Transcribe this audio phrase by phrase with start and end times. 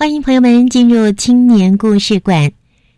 [0.00, 2.52] 欢迎朋友们进入青年故事馆。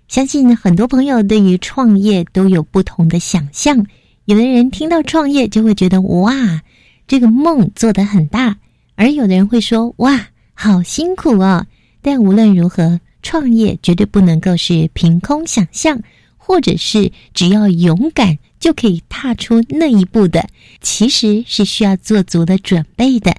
[0.06, 3.84] 相信很多朋友对于创业都有不同的想象。
[4.26, 6.62] 有的人听到创业就会觉得哇，
[7.08, 8.54] 这个梦做得很大；
[8.94, 11.66] 而有的人会说哇，好辛苦哦。
[12.02, 16.00] 但无论如何，创业绝对不能够是凭空想象，
[16.36, 20.46] 或者是只要勇敢就可以踏出那一步的，
[20.80, 23.34] 其实是需要做足了准备的。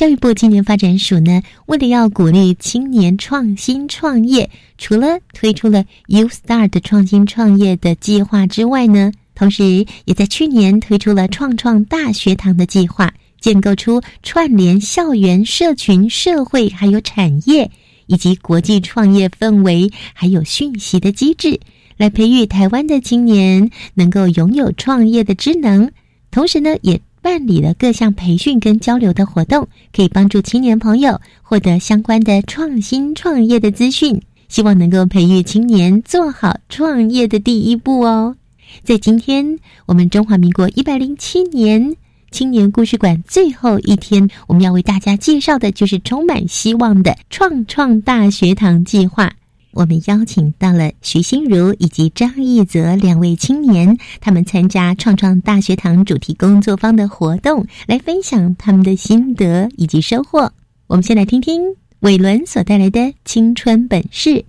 [0.00, 4.48] 教育部青年发展署呢，为了要鼓励青年创新创业，
[4.78, 13.12] 除了推出了 U Start 创新创业的计划之外呢，同时也在去年推出了创创大学堂的计划，
[13.42, 17.70] 建构出串联校园、社群、社会还有产业
[18.06, 21.60] 以及国际创业氛围还有讯息的机制，
[21.98, 25.90] 来培育台湾的青年能够拥有创业的职能，
[26.30, 26.98] 同时呢，也。
[27.22, 38.36] 办理了各项培训跟交流的活动，可以帮助青年朋友获得相关的创新创业的资讯，希望能够培育青年做好创业的第一步哦。
[38.84, 41.96] 在今天，我们中华民国一百零七年
[42.30, 49.32] 青年故事馆最后一天，我们要为大家介绍的就是充满希望的创创大学堂计划。
[49.72, 60.52] 我们邀请到了徐心如以及张义泽两位青年，他们参加创创大学堂主题工作坊的活动，来分享他们的心得以及收获。
[60.88, 61.62] 我们先来听听
[62.00, 64.44] 伟伦所带来的青春本事。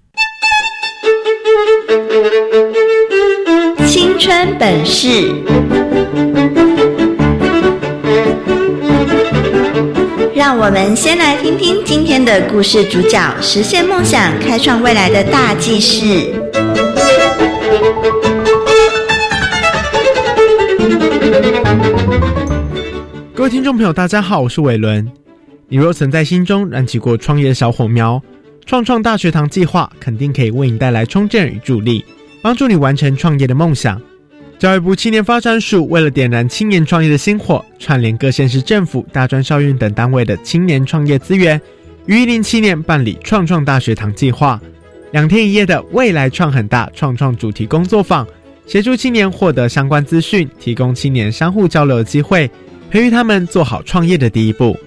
[3.87, 5.31] 青春本事。
[10.33, 16.31] 让我们先来听听今天的故事主角实现梦想、开创未来的大记事。
[23.35, 25.05] 各位听众朋友，大家好，我是伟伦。
[25.67, 28.21] 你若曾在心中燃起过创业小火苗，
[28.65, 32.05] 创创大学堂计划肯定可以为你带来冲劲与助力，
[32.41, 34.01] 帮助你完成创业的梦想。
[34.61, 41.59] 教育部青年发展署为了点燃青年创业的星火，串联各县市政府、大专校院等单位的青年创业资源，
[42.05, 44.61] 于一零七年办理创创大学堂计划，
[45.13, 48.23] 两天一夜的未来创很大创创主题工作坊，
[48.67, 52.47] 协助青年获得相关资讯，提供青年相互交流的机会，
[52.91, 54.77] 培育他们做好创业的第一步。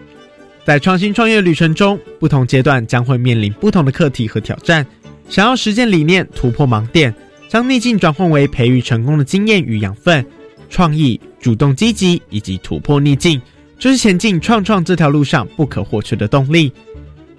[0.64, 4.86] 在创新创业旅程中，不同阶段将会面临不同的课题和挑战，
[5.28, 7.12] 想要实践理念、突破盲点。
[7.48, 10.24] 将逆境转换为培育成功的经验与养分，
[10.68, 13.40] 创意、主动积极以及突破逆境，
[13.78, 16.72] 就是前进创创这条路上不可或缺的动力。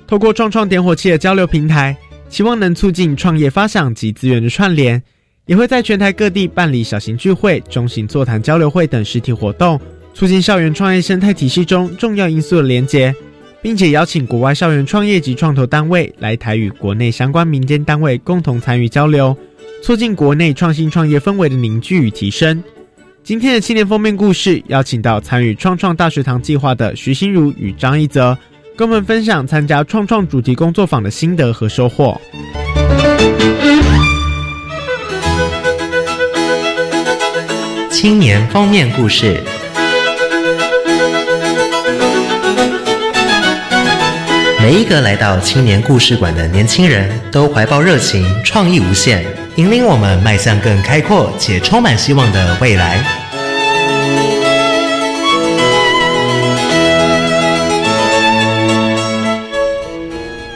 [0.08, 1.98] 透过创创点火器的交流平台，
[2.30, 5.02] 希望能促进创业发想及资源的串联，
[5.48, 9.80] 也会在全台各地办理小型聚会、中型座谈交流会等实体活动，
[10.14, 13.14] 促进校园创业生态体系中重要因素的连结，
[13.62, 19.36] 并且邀请国外校园创业及创投单位来台与国内相关民间单位共同参与交流。
[19.84, 22.64] 促进国内创新创业氛围的凝聚与提升。
[23.24, 28.38] 今天的青年封面故事，邀请到参与创创大学堂计划的徐心如与张一泽，
[28.76, 32.20] 跟我们分享参加创创主题工作坊的心得和收获。
[37.90, 39.42] 青年封面故事。
[44.62, 49.26] 每一个来到青年故事馆的年轻人都怀抱热情，创意无限。
[49.58, 53.02] 引领我们迈向更开阔且充满希望的未来。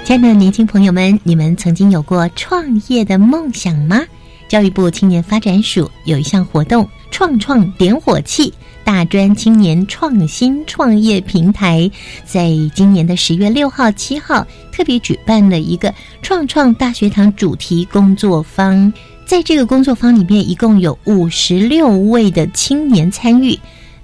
[0.04, 4.02] 亲爱的年轻朋友们，你们曾经有过创业的梦想吗？
[4.50, 8.54] 教育部青年发展署有一项活动，创创点火器
[8.84, 11.90] 大专青年创新创业平台，
[12.26, 18.92] 在今年的十月六号、七号特别举办了一个创创大学堂主题工作坊。
[19.26, 23.58] 在这个工作坊里面，一共有五十六位的青年参与。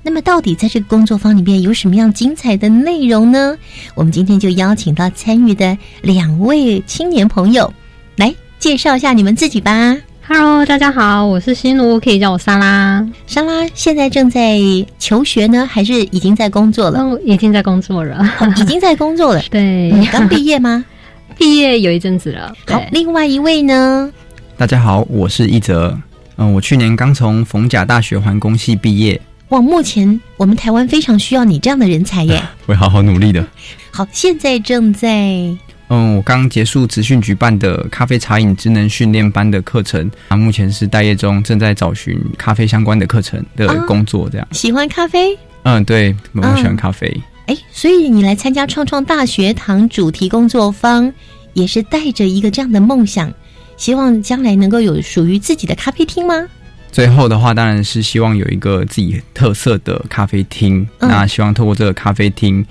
[0.03, 3.57] 那么，到底在这个工作坊里面有什么样精彩的内容呢？
[3.95, 7.73] 我们今天就邀请到参与的两位青年朋友
[8.15, 9.97] 来介绍一下你们自己吧。
[10.27, 13.07] Hello，大家好，我是心如，可以叫我莎拉。
[13.27, 14.57] 莎拉现在正在
[14.97, 16.99] 求学呢，还是已经在工作了？
[16.99, 19.41] 哦，已经在工作了，哦、已经在工作了。
[19.51, 20.83] 对，你刚毕业吗？
[21.37, 22.51] 毕业有一阵子了。
[22.65, 24.11] 好，另外一位呢？
[24.57, 25.95] 大家好，我是一泽。
[26.37, 29.21] 嗯，我去年刚从逢甲大学环工系毕业。
[29.49, 32.41] 哇，目前我们台湾非常需要你这样的人才耶！
[32.65, 33.45] 会好好努力的。
[33.91, 35.55] 好，现在正在
[35.89, 44.53] 嗯，我刚结束职训举办的咖啡茶饮职能训练班的课程，啊，目前是待业中，正在找寻咖啡相关的课程的工作，这样、啊。
[44.53, 45.37] 喜欢咖啡？
[45.63, 47.07] 嗯，对，我喜欢咖啡。
[47.45, 51.11] 哎、嗯，所以你来参加创创大学堂主题工作坊，
[51.53, 53.31] 也是带着一个这样的梦想，
[53.77, 56.47] 希望将来能够有属于自己的咖啡厅吗？
[56.91, 60.87] 最后的话，当然是希望有一个自己特色的咖啡厅。
[60.99, 62.65] 嗯、那希望透过这个咖啡厅，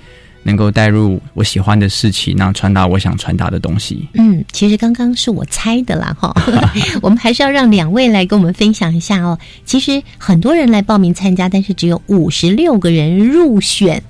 [0.45, 4.07] 能够带入我喜欢的事情，然后传达我想传达的东西。
[4.13, 6.31] 嗯，其实刚刚是我猜的啦，哈。
[7.01, 9.37] 我们还是要让两位来跟我们分享一下哦。
[9.65, 14.03] 其实很多人来报名参加，但是只有五十六个人入选。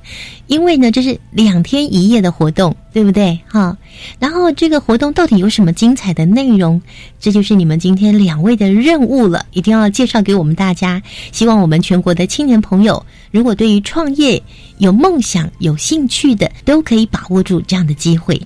[0.48, 3.40] 因为呢，这是两天一夜的活动，对不对？
[3.48, 3.78] 哈，
[4.20, 6.82] 然后这个活动到底有什么精彩的内容？
[7.20, 11.02] 这就是你们今天两位的任务了，一定要介绍给我们大家。
[11.32, 14.42] 希望我们全国的青年朋友，如果对于创业
[14.78, 18.40] 有梦想、有兴趣的，都可以把握住这样的机会。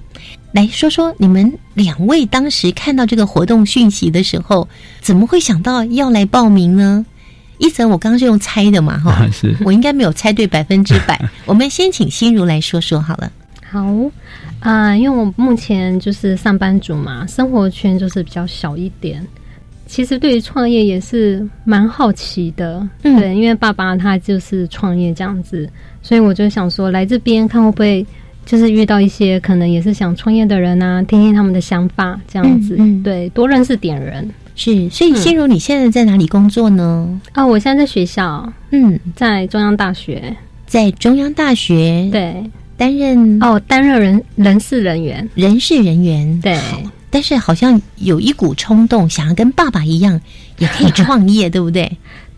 [0.51, 4.67] 来说说你们两位当时看到这个活动讯息的时候，
[4.99, 7.05] 怎么会想到要来报名呢？
[7.59, 11.19] 一则我刚刚是用猜的嘛，哈， 是我应该没有猜对百分之百。
[11.45, 13.31] 我们先请心如来说说好了。
[13.69, 13.85] 好
[14.61, 19.23] 啊、呃，因为我目前就是上班族嘛，生活圈就是比较小一点。
[19.85, 25.69] 其实对于创业也是蛮好奇的，嗯、对，因为爸爸他就是创业这样子，
[26.01, 28.05] 所以我就想说来这边看会不会
[28.45, 34.29] 就是遇到一些可能也是想创业的人啊，听听他们的想法这样子，嗯嗯、对，多认识点人。
[34.59, 37.21] 是，所以心如你现在在哪里工作呢？
[37.31, 40.35] 啊、哦，我现在在学校，嗯，在中央大学，
[40.67, 42.43] 在中央大学对
[42.75, 46.59] 担任哦，担任人人事人员，人事人员对。
[47.09, 50.19] 但是好像有一股冲动，想要跟爸爸一样，
[50.57, 51.89] 也可以创业， 对不对？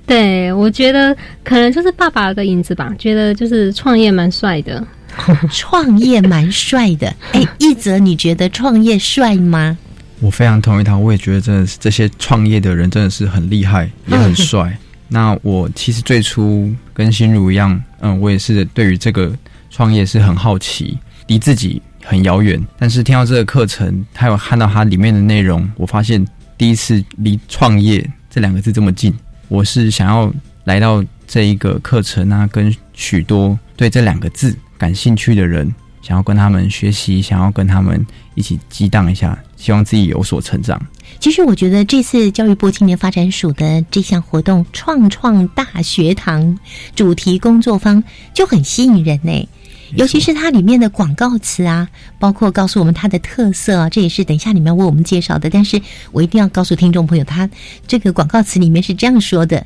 [0.06, 4.86] 对，我觉得可能就是爸爸的影子吧，觉得就是创业蛮帅的，
[5.52, 7.14] 创业蛮帅的。
[7.34, 9.78] 哎，一泽，你觉得创业帅吗？
[10.22, 14.78] 我非常同意他，我也觉得真的是这些创业的人真的是很厉害，也很帅。
[15.10, 19.36] 那我其实最初跟心如一样，嗯，我也是对于这个
[19.70, 20.98] 创业是很好奇，
[21.28, 22.64] 离自己很遥远。
[22.78, 26.26] 但是听到这个课程，还有看到它里面的内容，我发现
[26.58, 29.14] 第一次离创业这两个字这么近。
[29.48, 30.32] 我是想要
[30.64, 40.82] 来到这一个课程啊，跟许多对这两个字感兴趣的人，想要跟他们学习，想要跟他们一起激荡一下，希望自己有所成长。
[41.20, 46.58] 其实我觉得这次教育部青年发展署的这项活动“创创大学堂”
[46.96, 48.04] 主题工作坊
[48.34, 49.48] 就很吸引人呢，
[49.96, 51.88] 尤其是它里面的广告词啊，
[52.18, 55.48] 包括告诉我们它的特色啊，这也是等一下你们要为我们介绍的。
[55.48, 55.80] 但是
[56.12, 57.48] 我一定要告诉听众朋友，它
[57.86, 59.64] 这个广告词里面是这样说的：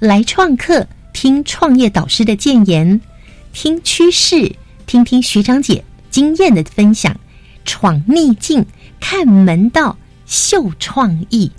[0.00, 3.00] 来创客，听创业导师的建言，
[3.52, 7.14] 听趋势，听听学长姐经验的分享，
[7.64, 8.66] 闯逆境，
[9.00, 9.96] 看门道。
[10.26, 11.52] 秀创意，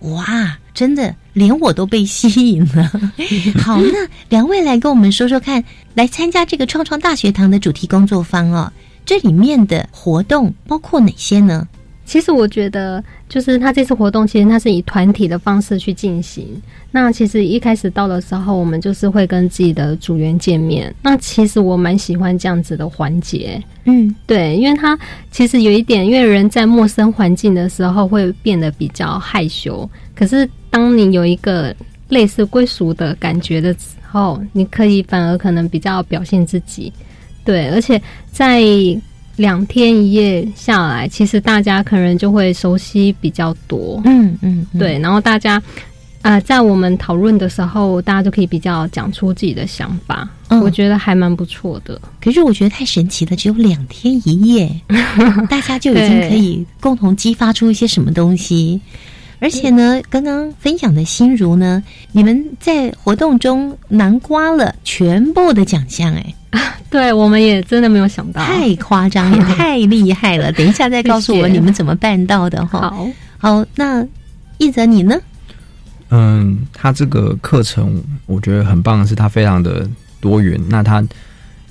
[0.00, 0.56] 哇！
[0.72, 2.90] 真的，连我都被吸引了。
[3.62, 5.62] 好，那两位来跟我们说说看，
[5.92, 8.72] 来参加这个创创大学堂的主题工作坊哦，
[9.04, 11.68] 这里面的活动包括哪些呢？
[12.04, 16.46] 其实我觉得，就是他这次活动，其实他是以团体的方式去进行。
[16.90, 20.94] 那其实一开始到的时候，我们就是会跟自己的组员见面。
[21.02, 24.96] 那其实我蛮喜欢这样子的环节，嗯，对，因为他
[25.30, 29.88] 其实有一点，因为人在陌生环境的时候会变得比较害羞。
[30.14, 31.74] 可是当你有一个
[32.10, 36.92] 类似归属的感觉的时候，你可以反而可能比较表现自己。
[37.44, 38.62] 对，而且在
[39.36, 44.98] 两天一夜下来，其实大家可能就会熟悉比较多，嗯嗯，对。
[44.98, 45.56] 然后大家
[46.22, 52.00] 啊、呃，在我们讨论的时候，大家就可以比较讲出自己的想法，嗯、我觉得还蛮不错的。
[52.20, 54.80] 可是我觉得太神奇了，只有两天一夜，
[55.50, 58.80] 大家就已经可以共同激发出一些什么东西。
[59.44, 61.82] 而且呢，刚刚分享的心如呢，
[62.12, 66.34] 你们在活动中囊括了全部的奖项，哎，
[66.88, 70.50] 对，我们也真的没有想到，太夸张，也 太厉害了。
[70.52, 72.80] 等一下再告诉我你们怎么办到的哈。
[72.88, 74.02] 好，好，那
[74.56, 75.20] 一泽你呢？
[76.08, 79.86] 嗯，他这个课程我觉得很棒的是，他非常的
[80.22, 80.58] 多元。
[80.70, 81.06] 那他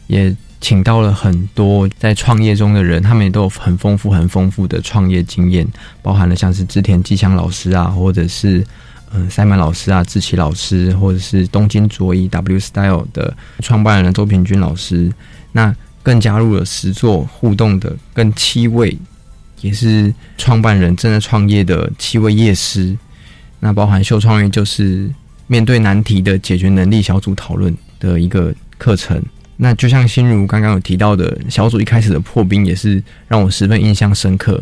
[0.06, 5.68] 也请到了很多在创业中的人，他们也都有很丰富、很丰富的创业经验，
[6.02, 8.66] 包含了像是织田纪香老师啊，或者是
[9.14, 15.12] 嗯塞曼老师啊、志奇老师，或者是东京卓一 W Style 的创办人周平君老师。
[15.52, 18.98] 那更加入了实作互动的，跟七位
[19.60, 22.98] 也是创办人正在创业的七位业师。
[23.60, 25.14] 那包含秀创业就是
[25.46, 29.22] 面对难题的解决能力小组讨论的一个课程。
[29.64, 34.62] 那就像心如刚刚有提到的，小组一开始的破冰也是让我十分印象深刻。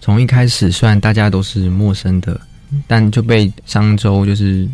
[0.00, 2.40] 从一开始虽然大家都是陌生的，
[2.86, 4.66] 但就被商周就是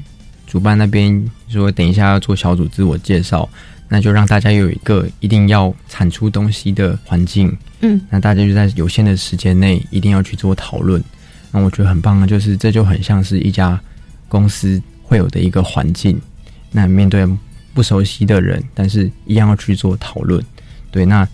[0.46, 3.48] 主办那边说等一下要做小组自我介绍，
[3.88, 7.52] 那就让大家有一个一定要产出东西的环境。
[7.80, 11.02] 嗯，那大家就在有限的时间内一定要去做讨论。
[11.50, 13.80] 那我觉得很棒的，就是这就很像是一家
[14.28, 16.16] 公司会有的一个环境。
[16.70, 17.26] 那面对
[17.74, 20.42] 不熟悉的人，但是一样要去做讨论。
[20.90, 21.26] 对，那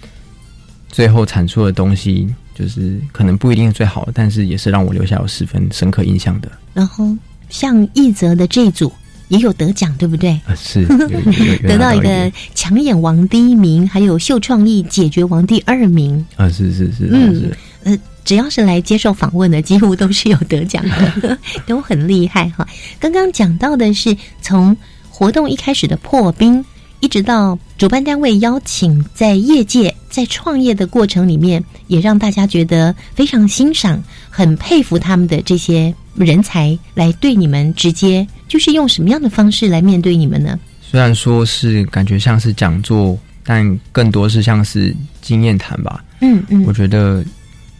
[0.88, 6.50] 最后产出的东西，就是可能不一定是最好的，但是也是让我留下有十分深刻印象的。
[6.72, 7.14] 然后，
[7.50, 8.90] 像一泽的这一组
[9.28, 10.30] 也有得奖，对不对？
[10.46, 10.84] 啊，是
[11.68, 16.26] 得到一个抢眼王第一名，还有秀创意解决王第二名。
[16.36, 17.52] 啊，是是是，嗯，
[17.84, 17.98] 呃。
[18.22, 20.84] 只要是来接受访问的，几乎都是有得奖
[21.20, 22.68] 的， 都很厉害哈。
[23.00, 24.76] 刚刚讲到的是从
[25.20, 26.64] 活动一开始的破冰，
[27.00, 40.58] 一直到主办单位邀请在业界在创业的过程里面，也让大家觉得非常欣赏、很佩服他们的这些人才，来对你们直接就是用什么样的方式来面对你们呢？
[40.80, 46.02] 虽然说是感觉像是讲座，但更多是像是经验谈吧。
[46.22, 47.22] 嗯嗯，我觉得。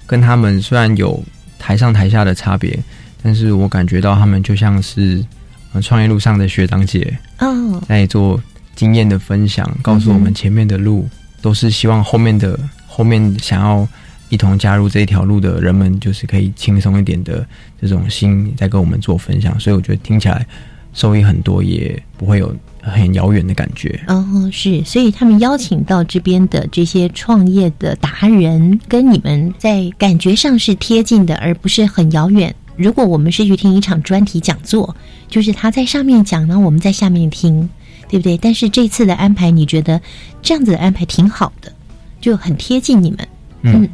[0.06, 1.22] 跟他们虽然有
[1.56, 2.76] 台上台下的差别，
[3.22, 5.24] 但是我感觉到他们就像是
[5.82, 8.40] 创业路上的学长姐哦，在做
[8.74, 11.08] 经验的分享，告诉我们前面的路
[11.42, 13.86] 都是希望后面的后面想要
[14.30, 17.46] 一同加入这一条路的人们，就是可以轻松一点的
[17.80, 20.46] 这种心在跟我们做分享，所以我觉得听起来
[20.94, 22.56] 收益很多，也不会有。
[22.82, 32.54] 很遥远的感觉哦，是，所以他们邀请到这边的这些创业的达人，跟你们在感觉上是贴近的，而不是很遥远。
[32.80, 34.96] 如果我们是去听一场专题讲座，
[35.28, 37.68] 就是他在上面讲，然后我们在下面听，
[38.08, 38.38] 对不对？
[38.38, 40.00] 但是这次的安排，你觉得
[40.40, 41.72] 这样子的安排挺好的，
[42.20, 43.28] 就很贴近你们。
[43.62, 43.88] 嗯，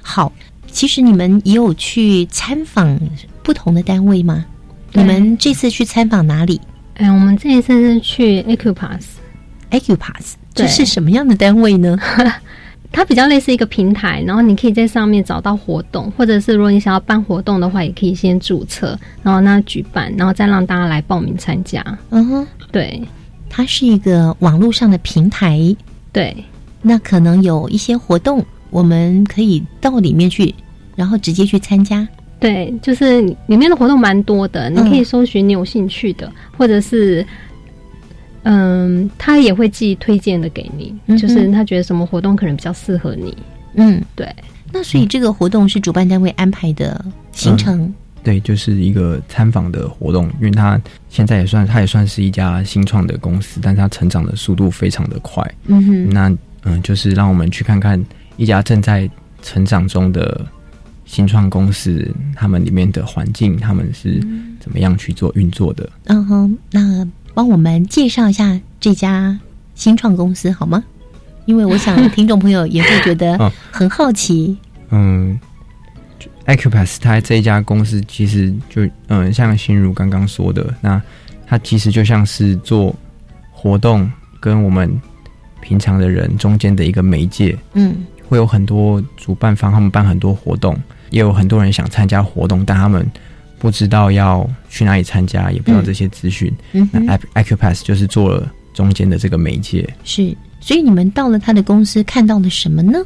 [0.00, 0.32] 好。
[0.74, 2.98] 其实你们也有去参访
[3.42, 4.46] 不同的单位吗？
[4.92, 6.58] 你们这次去参访哪里？
[6.94, 11.98] 哎，我们这一次是去 Acupass，Acupass 这是什么样的单位呢？
[12.92, 21.82] 它比较类似一个平台，然后你可以在上面找到活动，或者是如果你想要办活动的话，也可以先注册，然后那举办，然后再让大家来报名参加。
[22.10, 23.02] 嗯哼，对，
[23.48, 25.74] 它是一个网络上的平台。
[26.12, 26.36] 对，
[26.82, 30.54] 那可能有一些活动，我们可以到里面去，
[30.94, 32.06] 然后直接去参加。
[32.38, 37.24] 对，就是里面的活动蛮多的，你可以搜寻你有兴趣的，或者是，
[38.42, 43.36] 嗯，他也会寄推荐的给你，就是他觉得什么活动可能比较适合你。
[43.74, 44.28] 嗯，对。
[44.72, 47.92] 那所以这个活动是主办单位安排的行程？
[48.24, 55.42] 对，就是一个参访的活动，因为他现在也算，他也算是一家新创的公司，但是他成长的速度非常的快。
[55.66, 58.02] 嗯哼，那嗯，就是让我们去看看
[58.36, 59.08] 一家正在
[59.42, 60.46] 成长中的。
[61.04, 64.18] 新创公司他们里面的环境，他们是
[64.58, 65.90] 怎么样去做运作的？
[66.04, 69.38] 嗯哼，那帮我们介绍一下这家
[69.74, 70.82] 新创公司好吗？
[71.44, 74.56] 因为我想听众朋友也会觉得 很好奇。
[74.90, 75.38] 嗯
[76.46, 81.00] ，Acupass 它这一家公司其实就嗯，像心如刚刚说的，那
[81.46, 82.94] 它其实就像是做
[83.50, 85.00] 活动跟我们
[85.60, 87.58] 平常的人中间的一个媒介。
[87.74, 90.78] 嗯，会有很多主办方他们办很多活动。
[91.10, 93.06] 也有很多人想参加活动，但他们
[93.62, 96.52] 不知道要去哪里参加，也不知道这些资讯。
[96.90, 99.88] 那 Acupass 就是做了中间的这个媒介。
[100.02, 102.98] 是，所以你们到了他的公司看到了什么呢？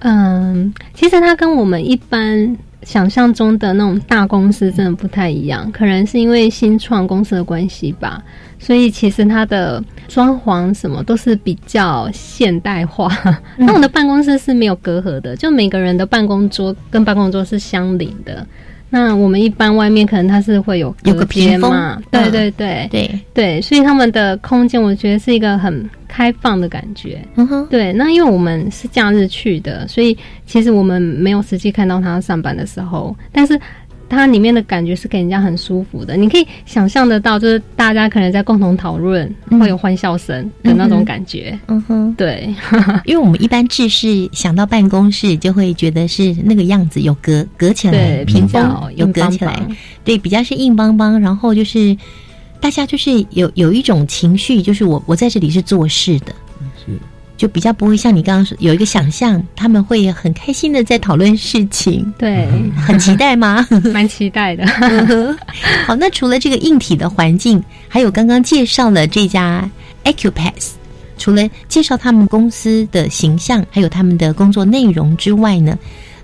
[0.00, 8.22] 嗯，其实他跟我们一般想象中的那种大公司真的不太一样，可能是因为新创公司的关系吧。
[8.58, 13.10] 所以其实它的装潢什么都是比较现代化。
[13.56, 18.46] 那我的办公室是没有隔阂的，就每个人的办公桌跟办公桌是相邻的。
[18.94, 27.20] 那我们一般外面可能它是会有有个屏风嘛，对对对对对，所以他们的空间我觉得是一个很开放的感觉。
[27.34, 33.60] 嗯哼，对，那因为我们是假日去的，所以其实我们没有实际看到他上班的时候，但是。
[34.14, 41.58] 它里面的感觉是给人家很舒服的，你可以想象得到，就是大家可能在共同讨论，会有欢笑声的那种感觉。
[41.66, 42.54] 嗯哼，对，
[43.04, 48.62] 因为我们一般制式想到办公室，就会觉得是那个样子，有隔隔起来，屏风
[48.96, 49.60] 有隔起来，
[50.04, 51.96] 对，比较是硬邦邦，然后就是
[52.60, 56.34] 大家就是有有一种情绪，就是我我在这里是做事的。
[57.36, 62.48] 就比较不会像你刚刚说有一个想象，他们会很开心的在讨论事情，对，
[62.86, 63.66] 很期待吗？
[63.92, 64.64] 蛮期待的。
[65.84, 69.68] 好，那除了这个硬体的环境，还有刚刚介绍了这家
[70.04, 70.74] Acupass，
[71.18, 75.76] 除了介绍他们公司的形象，还有他们的工作内容之外呢，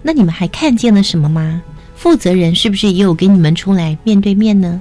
[0.02, 1.60] 那你们还看见了什么吗？
[1.96, 4.80] 负责人是不是也有给你们出来面对面呢？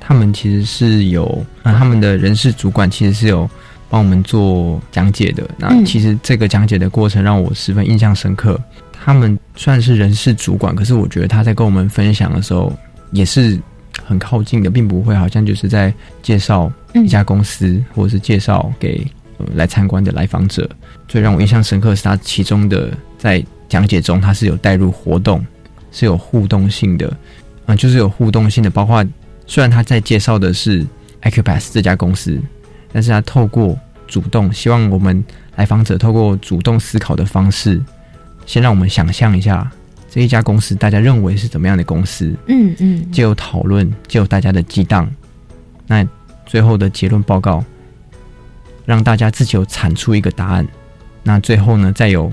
[0.00, 3.48] 他们其实是有啊，他们的人事主管其实是有。
[3.88, 8.60] 帮我们做讲解的，那其实这个讲解的过程让我十分印象深刻。
[8.92, 12.72] 他们算是人事主管，可是我觉得他在跟我们分享的时候
[13.12, 13.56] 也是
[14.04, 19.06] 很靠近的，并不会好像就是在介绍一家公司，或者是介绍给
[19.54, 20.68] 来参观的来访者。
[21.06, 25.44] 最让我印象深刻是他其中的在讲解中，他是有带入活动，
[25.92, 27.16] 是有互动性的，
[27.66, 28.68] 啊，就是有互动性的。
[28.68, 29.06] 包括
[29.46, 30.84] 虽然他在介绍的是
[31.22, 32.36] Acupass 这家公司。
[32.92, 35.24] 但是他透过主动，希望我们
[35.56, 37.82] 来访者透过主动思考的方式，
[38.46, 39.70] 先让我们想象一下
[40.08, 42.34] 这一家公司，大家认为是怎么样的公司？
[42.46, 45.10] 嗯嗯，就有讨论，就有大家的激荡，
[45.86, 46.06] 那
[46.46, 47.64] 最后的结论报告，
[48.84, 50.66] 让大家自己有产出一个答案。
[51.22, 52.32] 那最后呢，再有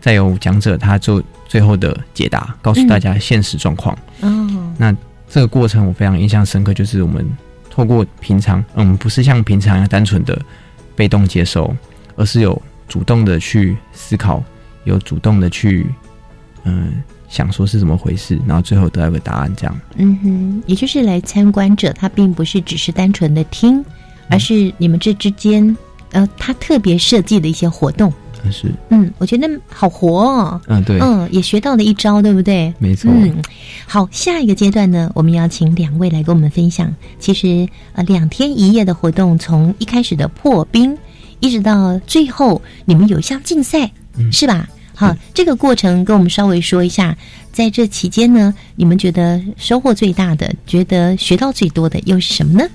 [0.00, 3.96] 再有讲者他做最后的解答，告诉大家现实状况。
[4.22, 4.96] 哦，那
[5.28, 7.24] 这个过程我非常印象深刻，就是我们。
[7.74, 10.38] 透过平常，嗯，不是像平常一样单纯的
[10.94, 11.74] 被动接收，
[12.16, 14.44] 而是有主动的去思考，
[14.84, 15.86] 有主动的去，
[16.64, 19.80] 嗯，想说是怎么回事，然后最后得到个答案，这样。
[19.96, 23.82] 嗯哼，也就是来参观者，他并不是只是单纯的听，
[24.28, 25.74] 而是你们这之间，
[26.10, 28.12] 呃，他特别设计的一些活动。
[28.50, 32.72] 是，嗯，我觉得好活哦，嗯，对，嗯，也学到了一招，对不对？
[32.78, 33.42] 没错，嗯，
[33.86, 36.92] 好，下一个阶段呢，我们要请两位来跟我们分享。
[37.18, 40.96] 其实，呃，两天一夜的活动，从一开始的破冰，
[41.40, 43.90] 一直到最后，你们有一项竞赛，
[44.32, 44.68] 是吧？
[44.94, 47.16] 好，这个过程跟我们稍微说一下，
[47.50, 52.68] 在这期间呢，你们觉得收获最大的，觉得学到最多的又是什么呢？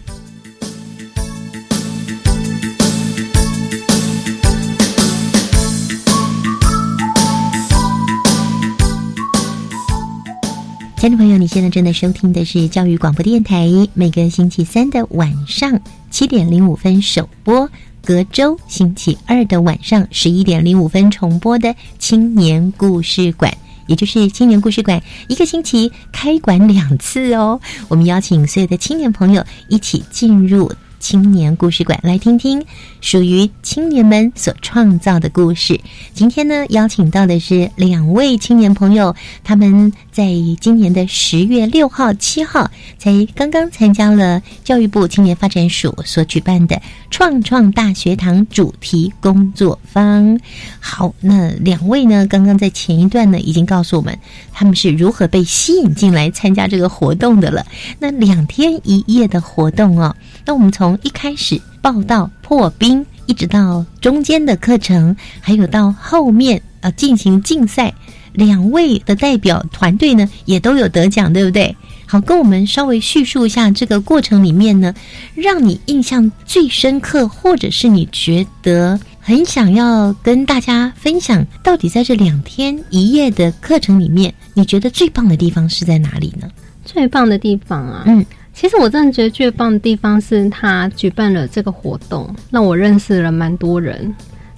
[11.00, 15.80] 听众朋友，你现在正在收听的是教育广播电台，每个星期三的晚上
[16.10, 17.70] 七点零五分首播，
[18.04, 23.56] 隔周星期二的晚上十一点零五分重播的青年故事馆，
[23.86, 27.62] 也就是青年故事馆，一个星期开馆两次哦。
[27.90, 30.72] 我们邀请所有的青年朋友一起进入。
[31.00, 32.64] 青年故事馆，来听听
[33.02, 35.80] 属于青年们所创造的故事。
[36.14, 40.26] 今天呢，邀请到的是两位青年朋友，他们在
[40.60, 46.82] 今年的十月六号、七号才刚刚参加了教育部青年发展署所举办的
[47.12, 50.40] “创创大学堂”主题工作坊。
[50.80, 54.18] 好，那两位呢，刚刚在前一段呢，已经告诉我们
[54.52, 57.66] 他们是如何被吸引进来参加这个活动的了。
[58.00, 60.16] 那两天一夜的活动哦。
[60.48, 67.94] 那我们从一开始报道破冰，一直到中间的课程，还有到后面呃进行竞赛，
[68.32, 71.76] 两位的代表团队呢也都有得奖，对不对？
[72.06, 74.96] 好，跟我们稍微叙述一下这个过程里面呢，
[75.36, 86.48] 让你印象最深刻，或者是你觉得很想要跟大家分享，到底在这两天一夜的课程里面，你觉得最棒的地方是在哪里呢？
[86.86, 88.26] 最棒的地方啊，嗯。
[88.58, 94.12] 其实我真的觉得最棒的地方是他举办了这个活动，让我认识了蛮多人。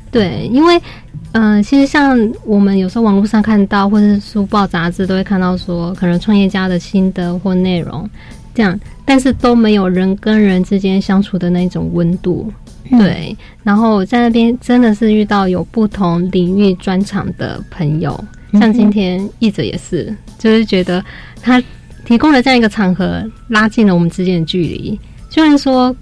[0.09, 0.81] 对，因为
[1.33, 8.09] 嗯，其实像我们有时候网络上看到，或者是书报杂志都会看到说，可能创业家的心得或内容
[8.55, 12.49] 这样，但是都没有人跟人之间相处的那种温度。
[12.91, 18.17] 对，然后在那边真的是遇到有不同领域专长的朋友，
[18.53, 21.03] 像今天译者也是，就是觉得
[21.41, 21.62] 他。
[22.10, 25.00] 提供了这样一个场合，拉近了我们之间的距离。
[25.30, 25.95] 虽然说，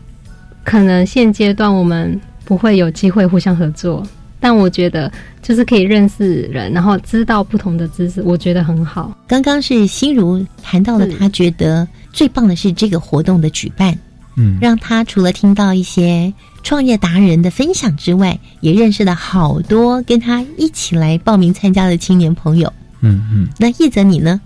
[0.64, 4.08] 可能现阶段我们不会有机会互相合作，
[4.40, 9.18] 但我觉得就是可以认识人，然后知道不同的知识，我觉得很好。
[9.28, 13.94] 刚刚是心如谈到了，他觉得最棒的是这个活动的举办，
[14.38, 22.72] 嗯，让他除了听到一些创业达人的分享之外，也认识了好多跟他一起来报名参加的青年朋友。
[23.02, 24.40] 嗯嗯，那叶泽你呢？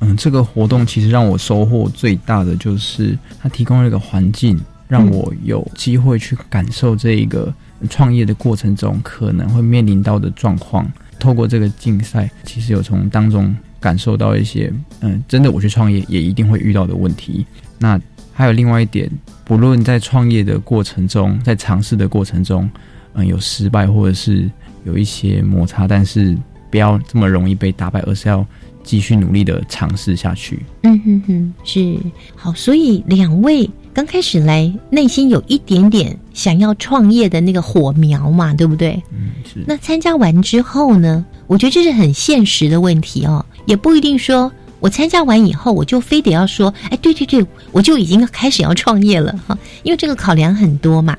[0.00, 7.52] 嗯，这个活动其实让我收获最大的就是它提供了一个环境，让我有机会去感受这一个
[7.90, 10.90] 创业的过程中可能会面临到的状况。
[11.18, 17.46] 透过这个竞赛，其实有从当中感受到一些，嗯，真的我去创业也一定会遇到的问题。
[17.78, 18.00] 那
[18.32, 19.10] 还有另外一点，
[19.44, 22.68] 不论在创业的过程中，在尝试的过程中，
[23.12, 24.50] 嗯，有失败或者是
[24.84, 26.36] 有一些摩擦，但是
[26.70, 28.46] 不要这么容易被打败，而是要。
[28.84, 30.62] 继续努力的尝试下去。
[30.82, 31.98] 嗯哼哼，是
[32.36, 32.52] 好。
[32.52, 39.02] 所以两位刚开始来，内心有一点点想要创业的那个火苗嘛，对不对？
[39.10, 39.64] 嗯，是。
[39.66, 41.24] 那参加完之后呢？
[41.46, 49.58] 我觉得这是很现实的问题哦，也不一定说我参加完以后，我就非得要说，哎，对对对，我就已经开始要创业了哈。
[49.82, 51.16] 因为这个考量很多嘛。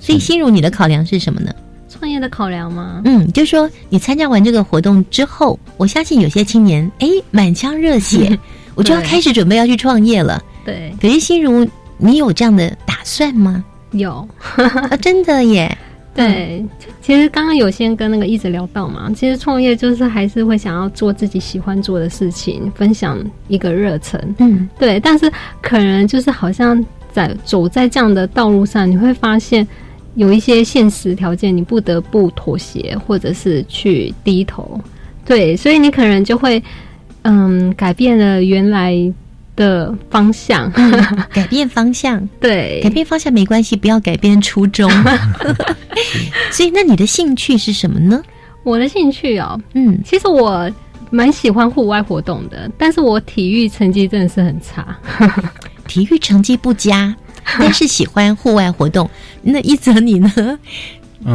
[0.00, 1.54] 所以，心如你的考量是什么呢？
[1.92, 3.02] 创业的考量吗？
[3.04, 8.38] 嗯，就说你参加完这个活动之后，我相信有些青年哎满腔热血，
[8.74, 10.42] 我就要开始准备要去创业了。
[10.64, 13.62] 对，可是心如，你有这样的打算吗？
[13.92, 14.26] 有
[14.56, 15.76] 啊，真的耶。
[16.14, 16.64] 对，
[17.00, 24.34] 其实刚刚有先跟那个一直聊到嘛，其实创业就是还是会想要做自己喜欢做的事情，分享一个热忱。
[24.38, 29.66] 嗯，对，但是可能就是好像在走在这样的道路上，你会发现。
[30.14, 34.80] 有一些现实条件，你不得不妥协，或者是去低头，
[35.24, 36.62] 对，所以你可能就会，
[37.22, 38.94] 嗯，改变了原来
[39.56, 40.70] 的方向，
[41.32, 44.90] 改变方向， 对，改变方向没关系，不要改变初衷。
[46.52, 48.22] 所以，那你的兴趣是什么呢？
[48.64, 50.70] 我的兴趣哦，嗯，其实我
[51.10, 54.96] 蛮喜欢户外活动的，但是我体育成绩真的是很差，
[55.88, 57.14] 体育成绩不佳。
[57.58, 59.08] 但是喜欢户外活动，
[59.42, 60.58] 那一泽你呢？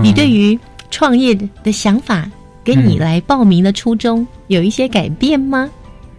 [0.04, 0.58] 你对于
[0.90, 2.30] 创业的想法，
[2.64, 5.70] 跟你来报名的初衷有一些改变吗？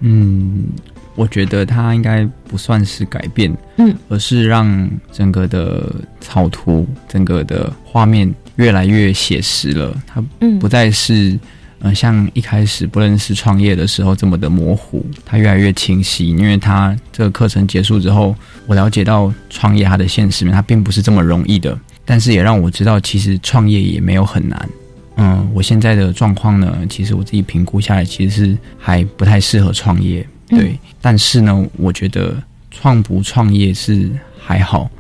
[0.01, 0.67] 嗯，
[1.15, 9.95] 我觉得它应该不算是改变，嗯，而是让整个的草图、整个的画面越来越写实了。
[10.07, 10.23] 它
[10.61, 11.39] 不再是。
[11.81, 16.29] 嗯，像一开始不认识创业的时候这么的模糊，它越来越清晰。
[16.29, 18.35] 因为它这个课程结束之后，
[18.67, 21.79] 我了解到创业它的现实面，它并不是这么容易的。
[22.05, 24.69] 但是也让我知道，其实创业也没有很难。
[25.17, 30.27] 嗯，我现在的状况呢，其实我自己评估下来，其实是还不太适合创业。
[30.49, 32.35] 对，但是呢，我觉得
[32.71, 34.91] 创不创业是还好。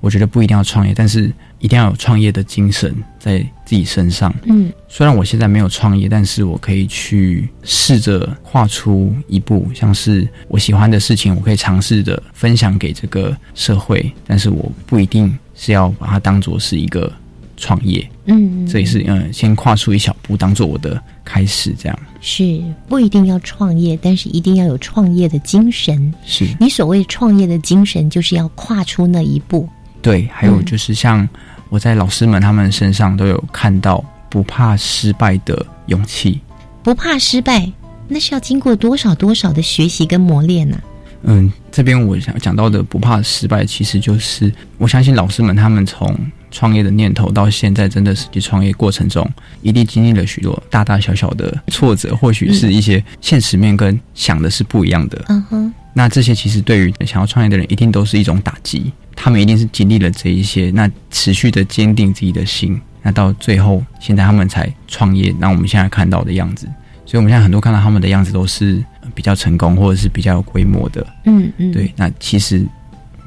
[0.00, 1.32] 我觉得不一定要创业，但是。
[1.58, 4.34] 一定要有创业的精神在自己身上。
[4.44, 14.10] 嗯，虽然我现在没有创业，但是我可以去试着跨出一步，像是我喜欢的事情，我可以尝试着分享给这个社会。
[14.26, 17.12] 但是我不一定是要把它当做是一个
[17.56, 18.08] 创业。
[18.26, 21.74] 嗯，这也是嗯，先跨出一小步，当做我的开始。
[21.78, 26.12] 这样是不一定要创业，但是一定要有创业的精神。
[26.24, 29.68] 是你所谓创业的精神，就是要跨出那一步。
[30.02, 31.28] 对，还有就是像
[31.68, 36.40] 我在老师们他们身上都有看到不怕失败的勇气，
[36.82, 37.70] 不怕失败，
[38.08, 40.78] 那是要经过多少多少的学习跟磨练呢？
[41.22, 46.16] 嗯，这边我想讲到的不怕失败，其实就是我相信老师们他们从
[46.52, 49.28] 创业的念头到现在真的实际创业过程中，
[49.60, 55.24] 一定经历了许多大大小小的挫折，或许是一些现实面跟想的是不一样的。
[55.28, 58.92] 嗯哼，那这些其实对于想要创业的人，一定都是一种打击。
[59.16, 66.68] 他们一定是经历了这一些，那持续的坚定自己的心，那到最后，现在他们才创业，那我们现在看到的样子。
[67.04, 71.06] 所以，我们现在很多看到他们的样子都是比较成功，或者是比较有规模的。
[71.24, 71.92] 嗯嗯，对。
[71.96, 72.66] 那其实，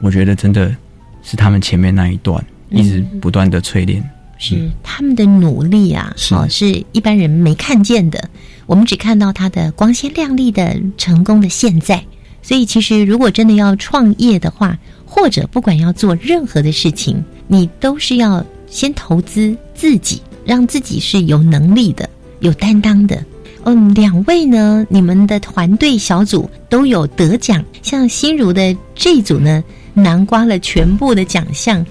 [0.02, 0.76] 我觉得真的
[1.24, 4.04] 是他们前面那一段一直不断的淬炼，
[4.38, 8.30] 是他们的努力啊，哦，是一般人没看见的。
[8.66, 12.04] 我们只看到他的光鲜亮丽的成功的现在。
[12.42, 14.78] 所以，其实如果真的要创业的话，
[15.20, 23.22] 或者不管要做任何的事情，你都是要先投资自己，让自己是有能力的、有担当的。
[23.66, 29.62] 嗯，两位呢，你们的团队小组都有得奖，像心如的这一组呢，
[29.94, 31.86] 南瓜了全部的奖项。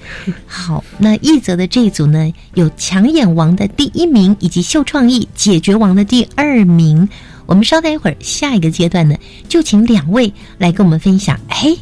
[0.47, 7.07] 好，那一泽的这一组呢，有抢眼王的第一名，以及秀创意解决王的第二名。
[7.45, 9.15] 我们稍待一会儿，下一个阶段呢，
[9.51, 11.39] 就请两位来跟我们分享。
[11.49, 11.77] 哎。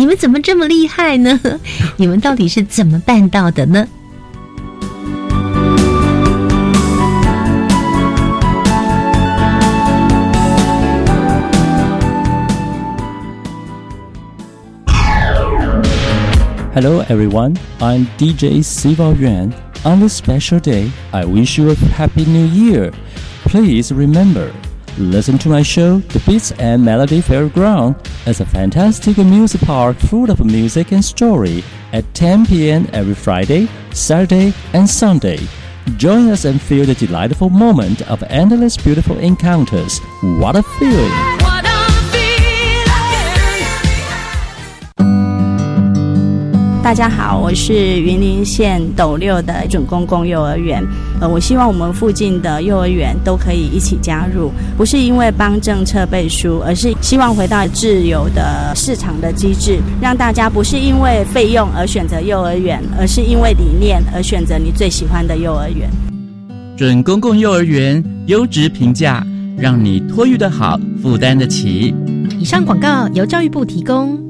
[0.00, 1.38] 你们怎么这么厉害呢？
[1.98, 3.86] 你们到底是怎么办到的呢
[16.72, 19.52] ？Hello everyone, I'm DJ Siva Yuan.
[19.84, 22.90] On this special day, I wish you a happy new year.
[23.44, 24.50] Please remember
[24.98, 30.30] listen to my show, The Beats and Melody Fairground, as a fantastic music park full
[30.30, 32.88] of music and story at 10 p.m.
[32.92, 35.38] every Friday, Saturday, and Sunday.
[35.96, 39.98] Join us and feel the delightful moment of endless beautiful encounters.
[40.22, 41.39] What a feeling!
[46.82, 50.82] 大家好，我是云林县斗六的准公共幼儿园。
[51.20, 65.86] 呃，我希望我们附近的幼儿园都可以一起加入，不是因为帮政策背书，而是希望回到自由的市场的机制，让大家不是因为费用而选择幼儿园，而是因为理念而选择你最喜欢的幼儿园。
[66.78, 69.24] 准公共幼儿园优质评价，
[69.58, 71.94] 让你托育的好，负担得起。
[72.38, 74.29] 以上广告由教育部提供。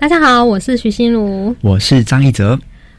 [0.00, 2.56] 大家好，我是徐心如，我是张一哲，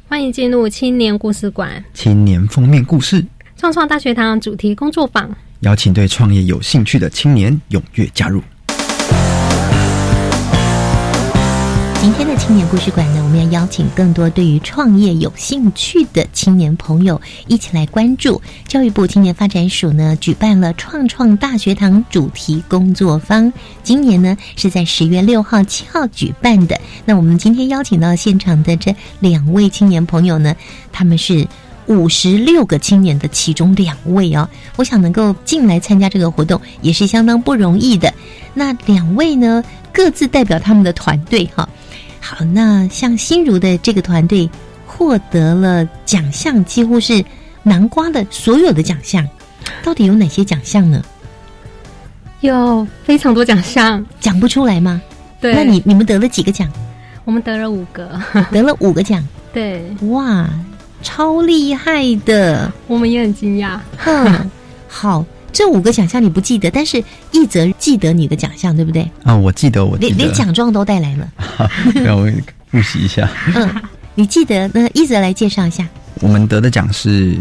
[0.09, 1.81] 欢迎进入青年故事馆。
[1.93, 3.25] 青年封面故事。
[3.55, 8.43] 创创大学堂主题工作坊，邀请对创业有兴趣的青年踊跃加入。
[12.01, 18.41] 今天的青年故事馆呢，我们要邀请更多对于创业有兴趣的青年朋友一起来关注。
[18.69, 23.51] 教育部青年发展署呢举办了创创大学堂主题工作坊，
[23.83, 26.79] 今年呢是在十月六号、七号举办的。
[27.03, 30.55] 那我们今天邀请到现场的这两位青年朋友呢，
[30.93, 31.45] 他们是
[31.88, 34.47] 五十六个青年的其中两位哦。
[34.77, 38.13] 我想能够进来参加这个活动也是相当不容易的。
[38.53, 41.67] 那两位呢，各自代表他们的团队哈。
[42.19, 44.49] 好，那像心如的这个团队
[44.86, 47.23] 获得了奖项，几乎是
[47.63, 49.27] 南瓜的所有的奖项。
[49.84, 51.03] 到底有哪些奖项呢？
[52.41, 55.01] 有非常多奖项，讲不出来吗？
[55.41, 56.69] 对，那你你们得了几个奖？
[57.25, 59.25] 我们得了五个，得了五个奖。
[59.53, 60.49] 对，哇，
[61.01, 62.71] 超厉害的！
[62.88, 63.79] 我们也很惊讶。
[63.97, 64.51] 哼，
[64.88, 69.09] 好，这五个奖项你不记得，但是一则记得你的奖项，对不对？
[69.23, 71.27] 啊，我记得，我连连奖状都带来了。
[72.03, 72.29] 让我
[72.71, 73.29] 复习一下。
[73.55, 73.69] 嗯，
[74.15, 74.69] 你记得？
[74.73, 75.88] 那一则来介绍一下。
[76.21, 77.38] 我们得的奖是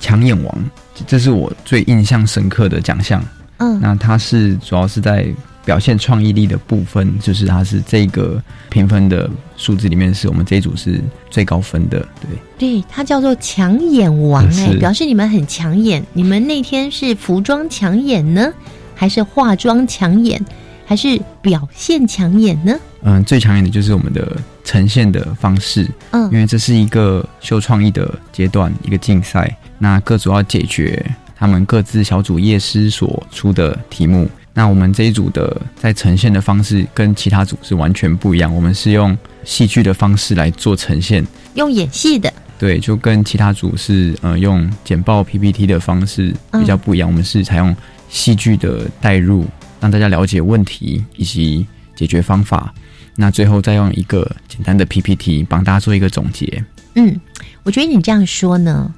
[0.00, 0.70] 抢眼王，
[1.06, 3.22] 这是我最印象深刻的奖项。
[3.58, 5.26] 嗯，那它是主要是在
[5.64, 11.00] 表现创意力的部分，就是它是这个评分的数字里面，是我们这一组是
[11.30, 12.06] 最高分的。
[12.20, 16.04] 对，对，它叫做抢眼王，哎，表示你们很抢眼。
[16.12, 18.52] 你们那天是服装抢眼呢，
[18.94, 20.44] 还是化妆抢眼，
[20.84, 22.78] 还是表现抢眼呢？
[23.02, 25.88] 嗯，最抢眼的就是我们的呈现的方式。
[26.10, 31.04] 嗯，因为这是一个秀创意的阶段，一个竞赛，那各组要解决
[31.36, 34.28] 他们各自小组业师所出的题目。
[34.54, 42.32] 那我们这一组的在呈现的方式跟其他组是完全不一样，我们是用戏剧的方式来做呈现，用演戏的。
[42.56, 47.74] 对，就跟其他组是呃用简报 PPT 的方式比较不一样，我们是采用
[48.08, 49.44] 戏剧的带入，
[49.80, 52.72] 让大家了解问题以及解决方法。
[53.16, 56.64] 那最后再用一个简单的 PPT 帮大家做一个总结。
[56.94, 57.20] 嗯，
[57.64, 58.92] 我觉得你这样说呢，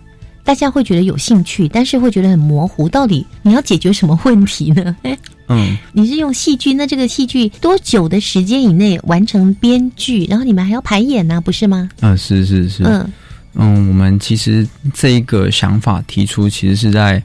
[0.45, 2.87] 大家会觉得有兴趣，但是会觉得很模糊。
[2.89, 4.97] 到底你要解决什么问题呢？
[5.49, 10.25] 嗯，你是用戏剧，那这个戏剧多久的时间以内完成编剧？
[10.27, 11.89] 然后你们还要排演呢，不是吗？
[12.01, 12.83] 嗯，是是是。
[12.85, 13.13] 嗯
[13.55, 17.23] 嗯，我们其实这一个想法提出，其实是在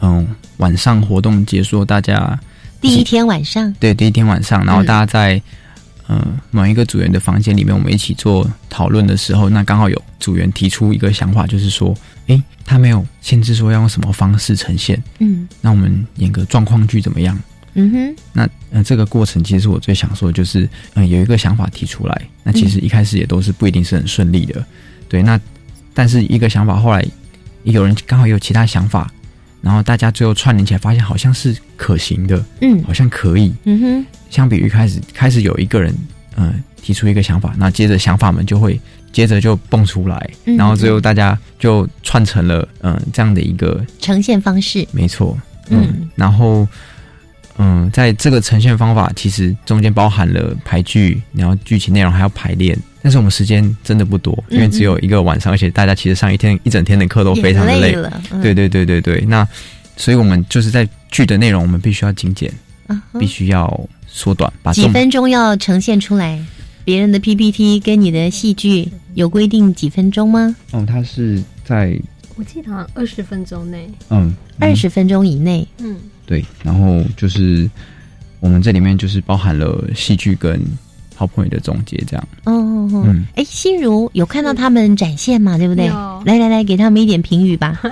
[0.00, 0.26] 嗯
[0.58, 2.38] 晚上活动结束，大家
[2.80, 5.42] 第一天晚上，对，第一天晚上，然后大家在。
[6.08, 17.38] 嗯，某一个组员的房间里面，我们一起做讨论的时候，那刚好有组员提出一个想法，就是说，诶，他没有限制说要用什么方式呈现，嗯，那我们演个状况剧怎么样？
[17.74, 24.64] 嗯哼，那呃，这个过程其实我最想说的就是，嗯、有一个想法提出来，那其实一开始也都是不一定是很顺利的，
[25.08, 25.22] 对。
[25.22, 25.40] 那
[25.94, 27.04] 但是一个想法后来
[27.64, 29.10] 有人刚好有其他想法，
[29.60, 32.82] 然后大家最后串联起来，发现好像是可行的，嗯。
[32.84, 33.52] 好像可以。
[33.64, 35.94] 嗯哼，相比于开始开始有一个人，
[36.34, 38.80] 呃，提出一个想法，那接着想法们就会
[39.12, 46.08] 接着就蹦出来，嗯然后最后大家就串成了嗯、呃这样的一个呈现方式，没错，嗯。
[46.16, 46.66] 然后，
[47.58, 59.46] 嗯，在这个呈现方法，其实中间包含了排剧，然后剧情内容还要排练，但是我们时间真的不多，因为只有一个晚上，而且大家其实上一天一整天的课都非常的累累了嗯对对对对对，那
[59.96, 62.52] 所以我们就是在剧的内容，我们必须要精简，
[63.18, 66.42] 必须要缩短，把几分钟要呈现出来。
[66.84, 70.56] 别人的 PPT 跟你的戏剧有规定几分钟吗？
[70.72, 71.96] 嗯，它是在
[72.34, 73.88] 我记得好像二十分钟内。
[74.08, 75.66] 嗯二十分钟以内。
[75.78, 77.68] 嗯，对，然后就是
[78.40, 80.60] 我们这里面就是包含了戏剧跟
[81.16, 82.28] PowerPoint 的总结，这样。
[82.44, 85.58] 哦哦哦嗯，哎，心如有看到他们展现嘛？
[85.58, 86.22] 对不对有？
[86.24, 87.80] 来来来，给他们一点评语吧。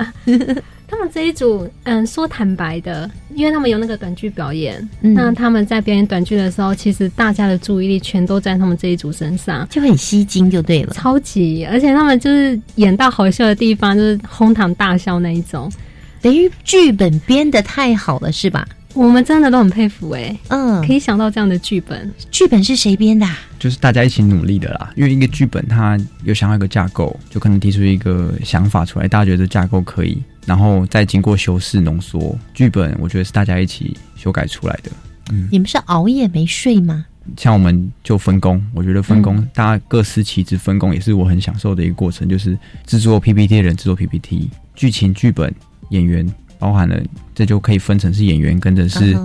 [0.92, 10.92] 他们这一组，嗯，说坦白的，因为他们有那个短剧表演，嗯那他们在表演短剧的时候，其实大家的注意力全都在他们这一组身上，就很吸睛，就对了。
[10.92, 15.70] 超级，而且他们就是演到好笑的地方，就是哄堂大笑那一种。
[16.20, 18.66] 等于剧本编的太好了，是吧？
[18.92, 22.12] 我们真的都很佩服哎、嗯，可以想到这样的剧本。
[22.30, 23.38] 剧本是谁编的、啊？
[23.56, 24.92] 就是大家一起努力的啦。
[24.96, 32.36] 因为一个剧本，它有想要一个架构，就可能提出一个想法出来，大家觉得架构可以，然后再经过修饰浓缩。
[32.52, 34.90] 剧本我觉得是大家一起修改出来的。
[35.30, 37.06] 嗯，你们是熬夜没睡吗？
[37.36, 42.28] 像我们就分工，我觉得分工、嗯大家各司其职，分工也是我很享受的一个过程。
[42.28, 45.54] 就是制作 PPT 的人制作 PPT，剧情、剧本、
[45.90, 46.26] 演员，
[46.58, 47.00] 包含了
[47.34, 49.16] 这就可以分成是演员跟着是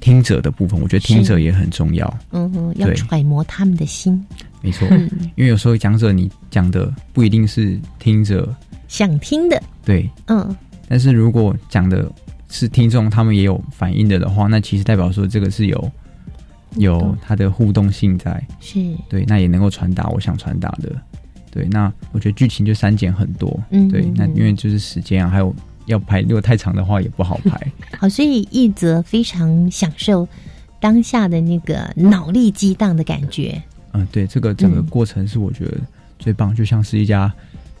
[0.00, 0.80] 听者的部分。
[0.80, 2.18] 我觉得听者也很重要。
[2.30, 4.24] 嗯哼，要揣摩他们的心，
[4.60, 5.08] 没错，嗯。
[5.34, 8.54] 因为有时候讲者你讲的不一定是听者。
[8.86, 10.54] 想听的，对，嗯，
[10.86, 12.08] 但是如果讲的
[12.48, 15.92] 是听众，他们也有反应的的话，那其实代表说这个是有
[16.76, 18.94] 有它的互动性在，是。
[19.08, 20.92] 对，那也能够传达我想传达的，
[21.50, 25.52] 对，那我觉得剧情就删减很多，嗯对，那因为就是时间啊，还有
[25.86, 30.26] 要排，如果太长的话也不好排， 好，所以一则非常享受
[30.80, 35.78] 当下的那个脑力激荡的感觉，嗯，对，这个整个嗯过程是我觉得
[36.18, 37.32] 最棒，就像是一家，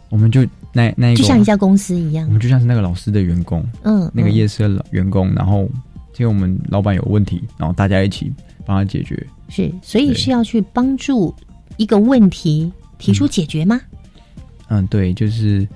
[0.08, 2.32] 我们就那那一就像一家公司一样我。
[2.32, 5.64] 们就像是那个老师的员工，嗯那个嗯夜市的老员工，然后
[6.12, 8.32] 今天我们老板有问题，然后大家一起
[8.64, 9.26] 帮他解决。
[9.48, 11.34] 是，所以是要去帮助
[11.76, 13.80] 一个问题提出解决吗？
[14.68, 15.68] 嗯，对，就是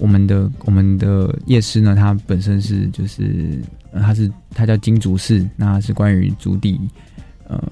[0.00, 3.60] 我们的我们的夜师呢，它本身是就是、
[3.92, 6.80] 呃、它是它叫金竹市，那是关于足底
[7.46, 7.62] 呃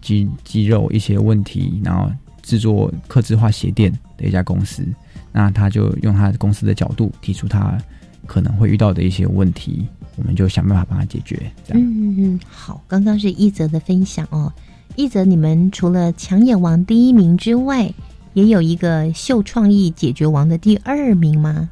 [0.00, 2.10] 肌肌肉一些问题，然后
[2.42, 4.84] 制作刻字化鞋垫的一家公司。
[5.32, 7.76] 那他就用他公司的角度提出他
[8.24, 9.86] 可能会遇到的一些问题，
[10.16, 11.38] 我们就想办法帮他解决。
[11.62, 14.50] 这样，嗯嗯嗯，好，刚刚是一泽的分享哦。
[14.94, 17.92] 一泽，你们除了抢眼王第一名之外，
[18.36, 21.70] 也有一个秀创意解决王的第二名吗？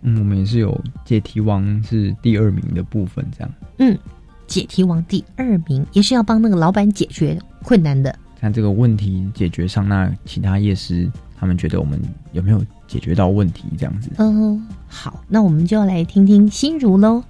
[0.00, 3.54] 嗯，我们也是有解题王是第二名的部分，这样。
[3.80, 3.98] 嗯，
[4.46, 8.18] 解题王第二名也是要帮那个老板解决困难的。
[8.40, 11.06] 看这个问题解决上，那其他业师
[11.38, 12.00] 他们觉得我们
[12.32, 13.64] 有没有解决到问题？
[13.76, 17.22] 这样子，嗯，好，那我们就要来听听心如喽。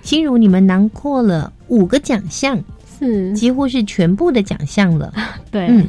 [0.00, 2.58] 心如，你们囊括了五个奖项，
[2.98, 5.12] 是几乎是全部的奖项了。
[5.52, 5.86] 对，嗯，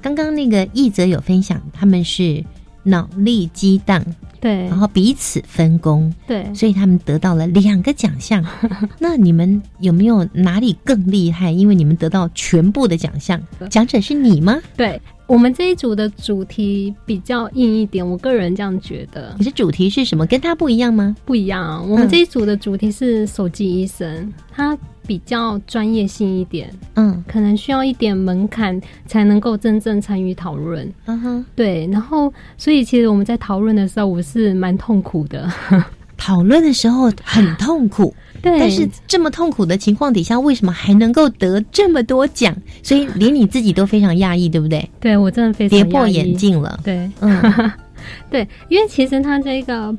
[0.00, 2.44] 刚刚那个译者有分享，他们是
[2.84, 4.02] 脑力激荡，
[4.40, 8.44] 对，然后彼此分工，对，所以他们得到了两个奖项。
[8.98, 11.50] 那你们有没有哪里更厉害？
[11.50, 14.58] 因为你们得到全部的奖项， 奖者是你吗？
[14.76, 19.34] 对我们这一组的主题比较硬一点，我个人这样觉得。
[19.36, 20.24] 可是主题是什么？
[20.24, 21.14] 跟他不一样吗？
[21.26, 24.78] 不一样啊，我们这一组的主题是手机医生，他
[25.08, 30.86] 比较专业性一点，嗯，可能需要一点门槛才能够真正参与讨论。
[31.06, 35.50] 嗯哼，对，然后所以其实我们在讨论的时候，我是蛮痛苦的。
[36.18, 42.54] 讨论的时候很痛苦， 对但是这么痛苦的情况底下，为什么还能够得这么多奖？
[42.82, 44.86] 所以连你自己都非常讶异，对不对？
[45.00, 46.78] 对我真的非常跌破眼镜了。
[46.84, 47.72] 对，嗯，
[48.30, 49.94] 对，因为其实他这个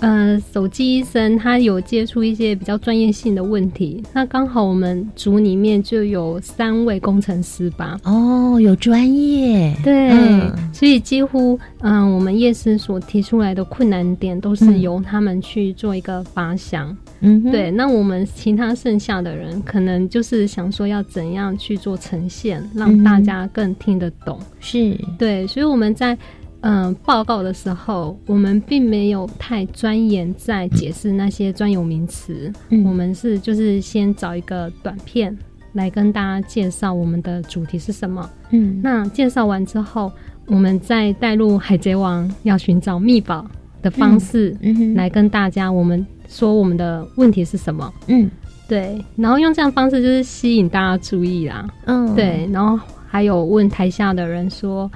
[0.00, 7.98] 呃，手机医生他有接触一些比较专业性的问题，那刚好我们组里面就有三位工程师吧。
[8.04, 16.94] 哦，有专业，对，嗯所以几乎嗯、我们夜师所提出来的困难点都是嗯由他们去做一个发想。
[17.20, 24.38] 嗯对，那我们其他剩下的人可能就是想说要怎样去做呈现，让大家更听得懂。
[24.60, 26.16] 是对，所以我们在
[26.64, 32.82] 嗯、呃报告的时候，我们并没有太钻研在解释那些专有名词，嗯。
[32.84, 35.36] 我们是就是先找一个短片
[35.74, 38.28] 来跟大家介绍我们的主题是什么。
[38.50, 38.80] 嗯。
[38.82, 40.10] 那介绍完之后，
[40.46, 43.44] 我们再带入《海贼王》要寻找秘宝
[43.82, 44.94] 的方式，嗯。
[44.94, 47.92] 来跟大家我们说我们的问题是什么。
[48.06, 48.30] 嗯。
[48.66, 51.68] 对，然后用这样方式就是吸引大家注意啦。
[51.84, 52.14] 嗯。
[52.14, 54.90] 对，然后还有问台下的人说，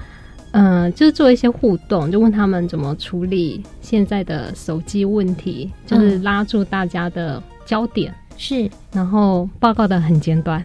[0.51, 8.13] 嗯、就是做一些互动，就问他们怎么处理现在的手机问题，就是嗯拉住大家的焦点。
[8.41, 10.63] 是，然后报告的很简短，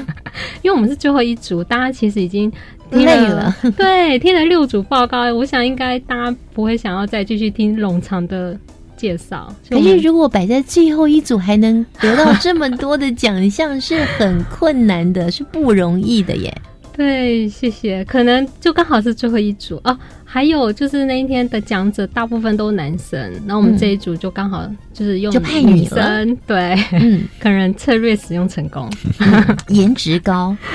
[0.60, 2.52] 因为我们是最后一组，大家其实已经
[2.90, 8.54] 听累了 对，听了六组报告，我想应该大家不会想要再继续听冗长的
[8.98, 9.50] 介绍。
[9.70, 16.54] 可是如果摆在最后一组还能得到这么多的奖项， 是很困难的，是不容易的耶。
[16.96, 18.04] 对，谢谢。
[18.04, 19.96] 可能就刚好是最后一组哦。
[20.28, 28.90] 还有就是那一天的讲者大部分都是男生，然后我们嗯这一组就刚好就是用就派女生，对，嗯， 可能策略使用成功，
[29.68, 30.54] 颜值高。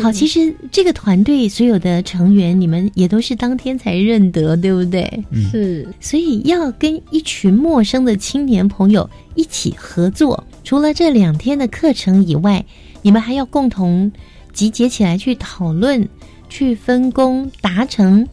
[0.00, 5.24] 好，其实这个团队所有的成员，你们也都是当天才认得，对不对？
[5.50, 12.64] 是，所以要跟一群陌生的青年朋友一起合作，除了这两天的课程以外，
[13.02, 14.10] 你们还要共同
[14.52, 16.08] 集结起来去讨论、
[16.48, 18.26] 去分工，达成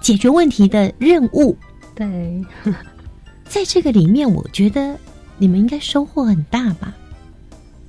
[0.00, 1.56] 解决问题的任务。
[1.94, 2.44] 对，
[3.44, 4.96] 在这个里面，我觉得
[5.38, 6.94] 你们应该收获很大吧？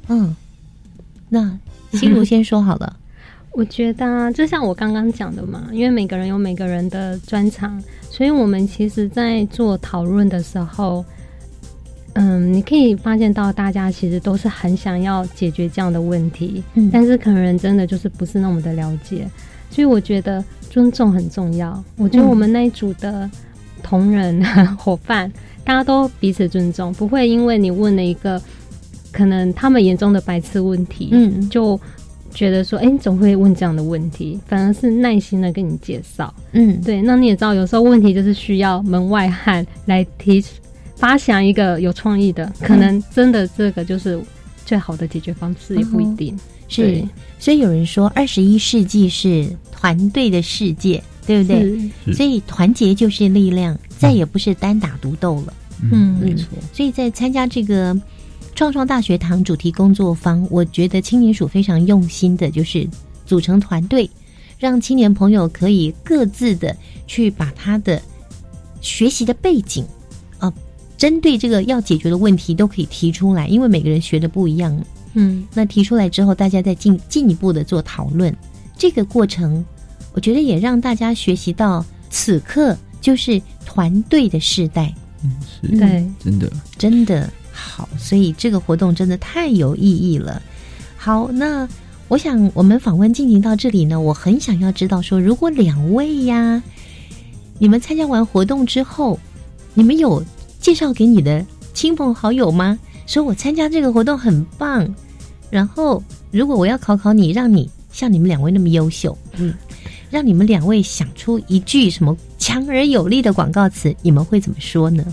[0.07, 0.35] 嗯，
[1.29, 1.57] 那
[1.93, 2.97] 心如先说好了。
[3.53, 11.03] 我觉得啊，就像我刚刚讲的嘛，因为每个人有每个人的专长，所以我们其实，在做讨论的时候，
[12.13, 19.27] 嗯，你可以发现到大家其实都是很想要解决这样的问题，嗯但是可能真的就是不是那么的了解，
[19.69, 21.83] 所以我觉得尊重很重要。
[21.95, 23.29] 我觉得嗯我们那一组的
[23.81, 24.43] 同仁、
[24.77, 25.31] 伙伴，
[25.63, 28.41] 大家都彼此尊重，不会因为你问了一个
[29.11, 31.79] 可能他们眼中的白痴问题，嗯就
[32.33, 34.39] 觉得说，哎、你总会问这样的问题？
[34.47, 36.33] 反而是耐心的跟你介绍。
[36.51, 40.43] 嗯，对，那你也知道，有时候问题就是需要门外汉来提
[41.01, 44.21] 发想一个有创意的，可能真的这个就是
[44.67, 46.37] 最好的解决方式，也不一定。
[46.67, 47.03] 是，
[47.39, 52.13] 所以有人说，二十一世纪是团队的世界，对不对？
[52.13, 55.53] 所以团结就是力量，再也不是单打独斗了。
[55.91, 56.49] 嗯，没错。
[56.71, 57.99] 所以在参加这个
[58.53, 62.87] 创创大学堂主题工作坊，我觉得青年署非常用心的，就是
[63.25, 64.07] 组成团队，
[64.59, 66.77] 让青年朋友可以各自的
[67.07, 67.99] 去把他的
[68.81, 70.00] 学习的背景啊、
[71.01, 74.85] 针对这个要解决的问题都可以提出来，因为每个人学的不一样。
[75.15, 78.31] 嗯，那提出来之后，大家再进进一步的做讨论，
[78.77, 79.65] 这个过程，
[80.13, 84.93] 我觉得也让大家学习到，此刻就是团队的时代。
[85.23, 86.53] 嗯是对，真的。
[86.77, 90.39] 真的好，所以这个活动真的太有意义了。
[90.97, 91.67] 好，那
[92.09, 96.61] 我想我们访问进行到这里呢，我很想要知道说，如果两位呀，
[97.57, 99.19] 你们参加完活动之后，
[99.73, 100.23] 你们有
[100.61, 102.77] 介绍给你的亲朋好友吗？
[103.07, 104.87] 说我参加这个活动很棒，
[105.49, 106.01] 然后
[106.31, 109.53] 如果我要考考你，让你像你们两位那么优秀，嗯，
[110.09, 115.03] 让你们两位想出一句什么强而有力的广告词，你们会怎么说呢？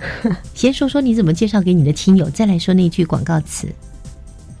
[0.52, 3.68] 先说说你怎么介绍给你的亲友，再来说那句广告词。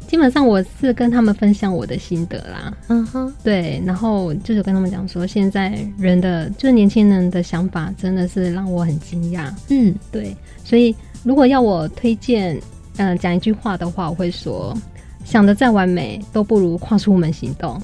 [0.06, 2.72] 基本上我是跟他们分享我的心得啦。
[2.88, 9.52] 嗯哼，对，然后就是跟他们讲说，现在人的就是年轻人的想法真的是让我很惊讶。
[9.68, 10.94] 嗯，对，所以
[11.24, 12.60] 如果要我推荐，
[12.96, 14.76] 嗯、讲一句话的话，我会说，
[15.24, 17.80] 想的再完美都不如跨出门行动。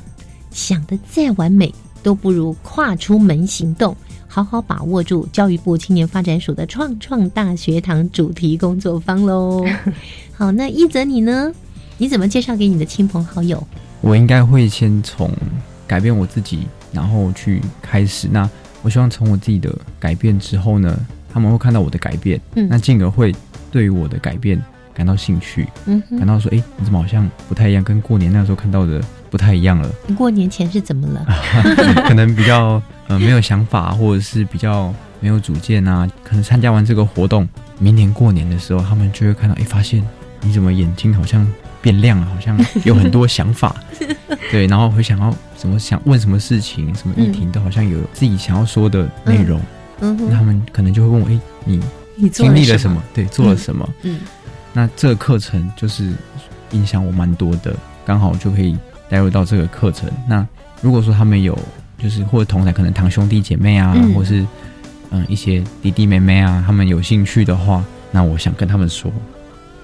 [0.51, 3.97] 想的再完美都不如跨出门行动。
[4.27, 9.63] 好好把握住教育部青年发展署的创创大学堂主题工作坊喽。
[10.33, 11.53] 好，那一泽你呢？
[11.99, 13.65] 你怎么介绍给你的亲朋好友？
[14.01, 15.31] 我应该会先从
[15.87, 18.29] 改变我自己，然后去开始。
[18.31, 18.49] 那
[18.83, 20.99] 我希望从我自己的改变之后呢，
[21.33, 23.35] 他们会看到我的改变，嗯那进而会
[23.71, 24.61] 对于我的改变
[24.93, 31.25] 感到兴趣，嗯感到说，哎、你怎么好像不太一样，跟过年那时候看到的不太一样了，你过年前是怎么了？
[32.09, 36.11] 可能比较呃没有想法，或者是比较没有主见啊。
[36.25, 40.03] 可能参加完这个活动，明年过年的时候，他们就会看到，哎，发现
[40.41, 41.47] 你怎么眼睛好像
[41.83, 43.77] 变亮了，好像 有很多想法，
[44.51, 49.61] 对，然后会想要什么想问什么事情，什么议题都好像有自己想要说的内容。
[50.01, 51.81] 嗯，那他们可能就会问我，哎，你
[52.17, 53.03] 你经历了什么？
[53.13, 53.89] 对，做了什么？
[54.03, 54.21] 嗯，
[54.73, 56.13] 那这个课程就是
[56.71, 57.75] 影响我蛮多的，
[58.05, 58.77] 刚好就可以
[59.09, 60.11] 带入到这个课程。
[60.29, 60.47] 那
[60.81, 61.57] 如果说他们有，
[61.99, 64.45] 就是或者同台可能堂兄弟姐妹啊，或是
[65.11, 69.13] 嗯一些弟弟妹妹啊，他们有兴趣的话，那我想跟他们说，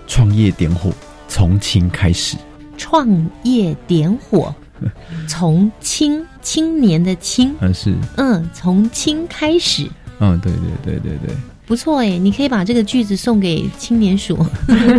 [0.08, 0.92] 创业点火，
[1.28, 2.36] 从轻开始。
[2.76, 3.08] 创
[3.42, 4.54] 业点火，
[5.28, 9.90] 从青青年的青，嗯是，嗯，从青开始。
[10.20, 14.38] 嗯，对对对对对，不错哎，你可以把这个句子送给青年署，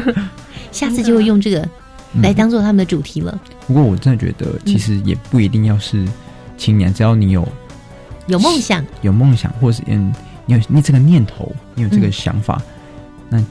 [0.72, 1.68] 下次就会用这个
[2.22, 3.40] 来当做他们的主题了。
[3.66, 6.06] 不过我真的觉得，其实也不一定要是
[6.58, 7.48] 青年，只要你有
[8.28, 10.14] 有梦想，有梦想，或是嗯，
[10.46, 12.62] 你有你这个念头，你有这个想法，
[13.30, 13.42] 那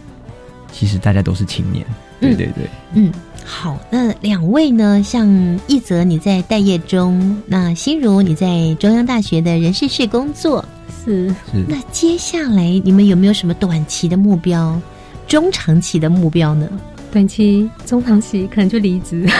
[0.71, 1.87] 其实大家都是青年。
[2.21, 3.13] 对对对，嗯，
[3.45, 5.03] 好，那两位呢？
[5.03, 5.29] 像
[5.67, 10.65] 一泽你在待业中，那心如你在中央大学的人事室工作。
[11.05, 14.79] 是是，那接下来你们有没有什么短期的目标、
[15.27, 16.69] 中长期的目标呢？
[17.11, 19.27] 短期、中长期可能就离职。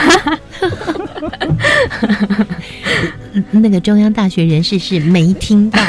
[3.51, 5.79] 那个中央大学人事室没听到。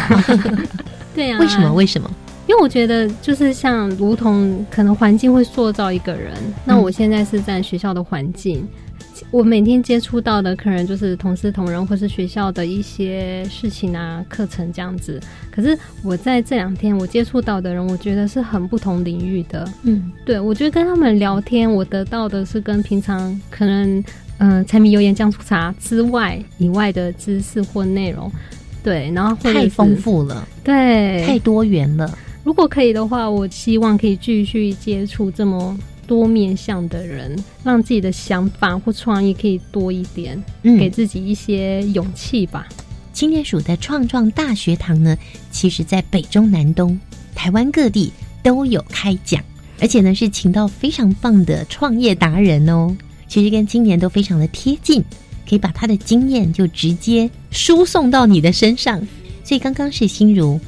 [1.14, 1.72] 对呀，为什么？
[1.72, 2.10] 为什么？
[2.50, 6.32] 因为我觉得就是像如同可能环境会塑造一个人。
[6.64, 8.66] 那我现在是在学校的环境。
[9.30, 15.20] 我每天接触到的可能就是同事同仁，或是学校的一些事情啊、课程这样子。
[15.48, 19.72] 可是我在这两天我接触到的人，我觉得是很不同领域的。
[19.84, 24.04] 嗯，对，我觉得跟他们聊天，我得到的是跟平常可能
[24.38, 28.28] 嗯柴米油盐酱醋茶之外以外的知识或内容。
[28.82, 32.12] 对，然后太丰富了，对，太多元了。
[32.44, 35.78] 如果可以的话，我希望可以继续接触这么。
[36.06, 42.66] 多面向的人，让自己的想法或创意可以多一点，给自己一些勇气吧。
[43.12, 45.16] 青年署的创创大学堂呢，
[45.52, 46.98] 其实在北中南东
[47.32, 48.12] 台湾各地
[48.42, 49.40] 都有开讲，
[49.78, 52.92] 而且呢是请到非常棒的创业达人哦。
[53.28, 55.00] 其实跟青年都非常的贴近，
[55.48, 58.98] 可以把他的经验就直接输送到你的身上。
[59.44, 60.58] 所以刚刚是心如，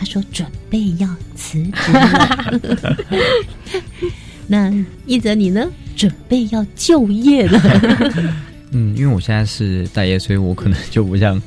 [0.00, 2.60] 他说准备要辞职了。
[4.48, 4.72] 那
[5.04, 5.70] 一泽你呢？
[5.94, 7.60] 准备要就业了。
[8.72, 11.38] 嗯，因为我现在是待业，所以我可能就不像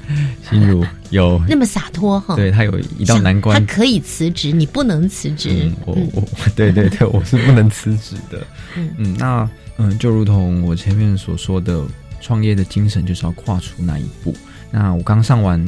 [0.48, 2.36] 心如 有那么洒脱哈。
[2.36, 5.50] 对他有一道难关，他可以辞职，你不能辞职。
[5.50, 6.24] 嗯，我我
[6.56, 8.46] 对对对，我是不能辞职的。
[8.78, 11.84] 嗯嗯，那嗯，就如同我前面所说的，
[12.22, 14.36] 创业的精神就是要跨出那一步。
[14.70, 15.60] 那我刚上完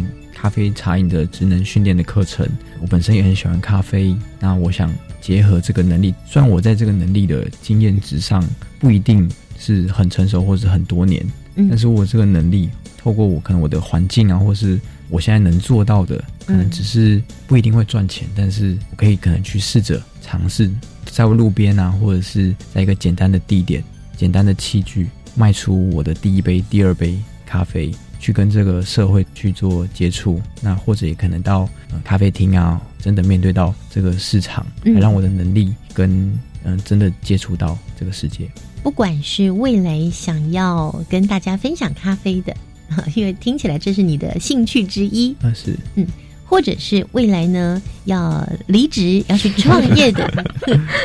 [0.46, 2.48] 咖啡茶饮的职能训练的课程，
[2.80, 4.16] 我本身也很喜欢咖啡。
[4.40, 4.94] 那我想。
[5.20, 9.28] 结合这个能力，虽然我在这个能力的经验值上不一定
[9.58, 11.26] 是很成熟，或是很多年，
[11.68, 14.80] 但是我这个能力透过我可能我的环境啊，或是
[15.10, 20.70] 我现在能做到的，可能只是不一定会赚钱，但是我可以可能去试着尝试，
[21.06, 23.84] 在路边啊，或者是在一个简单的地点、
[24.16, 27.18] 简单的器具，卖出我的第一杯、第二杯
[27.48, 27.92] 咖啡。
[28.20, 31.70] 去跟这个社会去做接触，那或者也可能到
[32.04, 36.32] 咖啡厅啊，真的面对到这个市场，来让我的能力跟
[36.64, 38.50] 嗯真的接触到这个世界。
[38.82, 42.56] 不管是未来想要跟大家分享咖啡的，
[43.16, 46.06] 因为听起来这是你的兴趣之一啊，是嗯，
[46.46, 50.32] 或者是未来呢要离职要去创业的，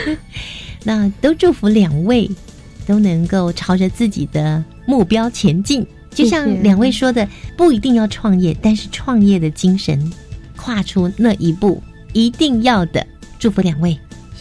[0.84, 2.30] 那都祝福两位
[2.86, 5.86] 都能够朝着自己的目标前进。
[6.10, 10.12] 就像两位说的，不一定要创业，但是创业的精神，
[10.56, 11.82] 跨出那一步
[12.12, 13.06] 一定要的。
[13.38, 13.98] 祝福两位，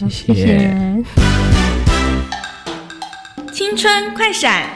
[0.10, 1.04] 谢谢。
[3.54, 4.74] 青春快闪，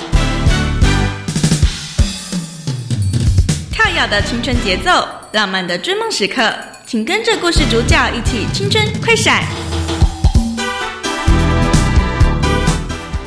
[3.71, 6.53] 跳跃的青春节奏，浪漫的追梦时刻，
[6.85, 9.43] 请跟着故事主角一起青春快闪。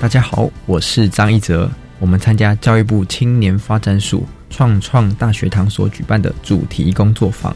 [0.01, 1.69] 大家好，我是张一哲。
[1.99, 7.55] 我们参加教育部青年发展署创创大学堂所举办的主题工作坊。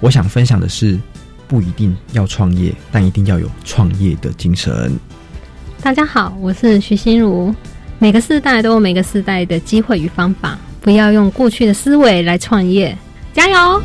[0.00, 0.98] 我想分享的是，
[1.46, 4.90] 不一定要创业，但一定要有创业的精神。
[5.82, 7.54] 大家好，我是徐心如。
[7.98, 12.96] 每个世代都有每个世代的机会与方法，不要用过去的思维来创业，
[13.34, 13.82] 加油！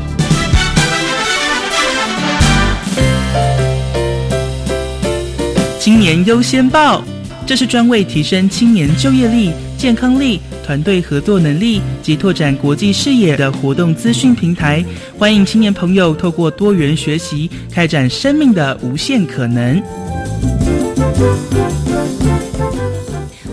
[5.78, 7.04] 青年优先报，
[7.46, 9.52] 这是专为提升青年就业力。
[9.80, 10.42] 健康力。
[10.62, 14.86] 团队合作能力及拓展国际视野的活动资讯平台，
[15.18, 19.82] 欢迎青年朋友透过多元学习，开展生命的无限可能。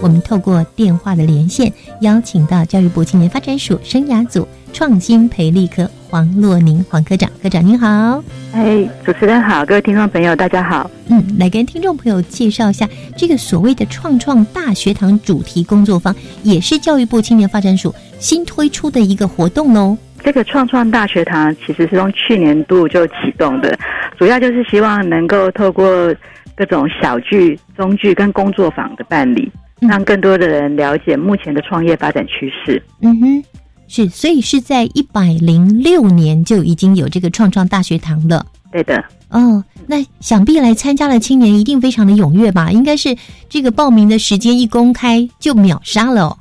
[0.03, 8.25] 我们透过电话的连线，邀请到教育部青年发展署生涯组创新培力科黄洛宁黄科长，科长您好。
[8.55, 10.91] 哎，主持人好，各位听众朋友大家好。
[11.11, 19.95] 嗯，来跟听众朋友介绍一下这个所谓的创创大学堂主题工作坊，也是教育部青年发展署新推出的一个活动喽。
[20.25, 23.79] 这个创创大学堂其实是从去年度就启动的，
[24.19, 25.87] 主要就是希望能够透过
[26.55, 29.53] 各种小剧、中剧跟工作坊的办理。
[29.81, 32.83] 让更多的人了解目前的创业发展趋势。
[33.03, 33.45] 嗯哼，
[33.89, 38.45] 是，所以是在一百零六年就已经有这个创创大学堂了。
[38.73, 39.05] 对的。
[39.29, 42.71] 哦，那想必来参加的青年一定非常的踊跃吧？
[42.71, 43.17] 应该是
[43.49, 46.27] 这个报名的时间一公开就秒杀了。
[46.27, 46.39] 哦。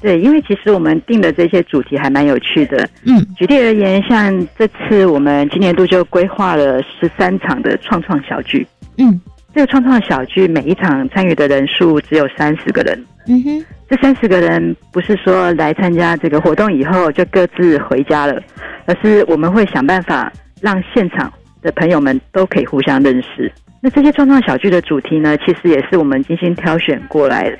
[0.00, 2.88] 对，因为其实我们定的这些主题还蛮有趣的。
[3.04, 8.66] 嗯，举例而言，像这次我们今年度就规划了十三场的创创小剧。
[8.96, 9.20] 嗯。
[9.58, 12.96] 这个创创小剧每一场参与的人数只有三十个人。
[13.26, 18.40] 嗯哼，这三十个人不是说来参加这个活动以后就各自回家了，
[18.86, 23.52] 而是我们会想办法让现场的朋友们都可以互相认识。
[23.80, 27.58] 那这些创创小剧的主题呢，其实也是我们精心挑选过来的，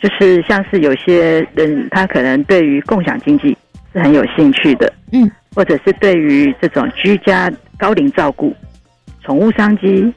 [0.00, 3.56] 就是像是有些人他可能对于共享经济
[3.92, 8.52] 是很有兴趣的，嗯，或者是对于这种居家高龄照顾、
[9.22, 10.12] 宠物商机。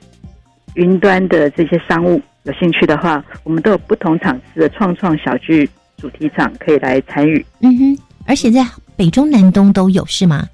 [0.79, 7.45] 云端的这些商务有兴趣的话，我们都有不同场次的创创小聚主题场可以来参与。
[7.59, 8.65] 嗯哼，而且在
[8.95, 10.47] 北中南东都有是吗？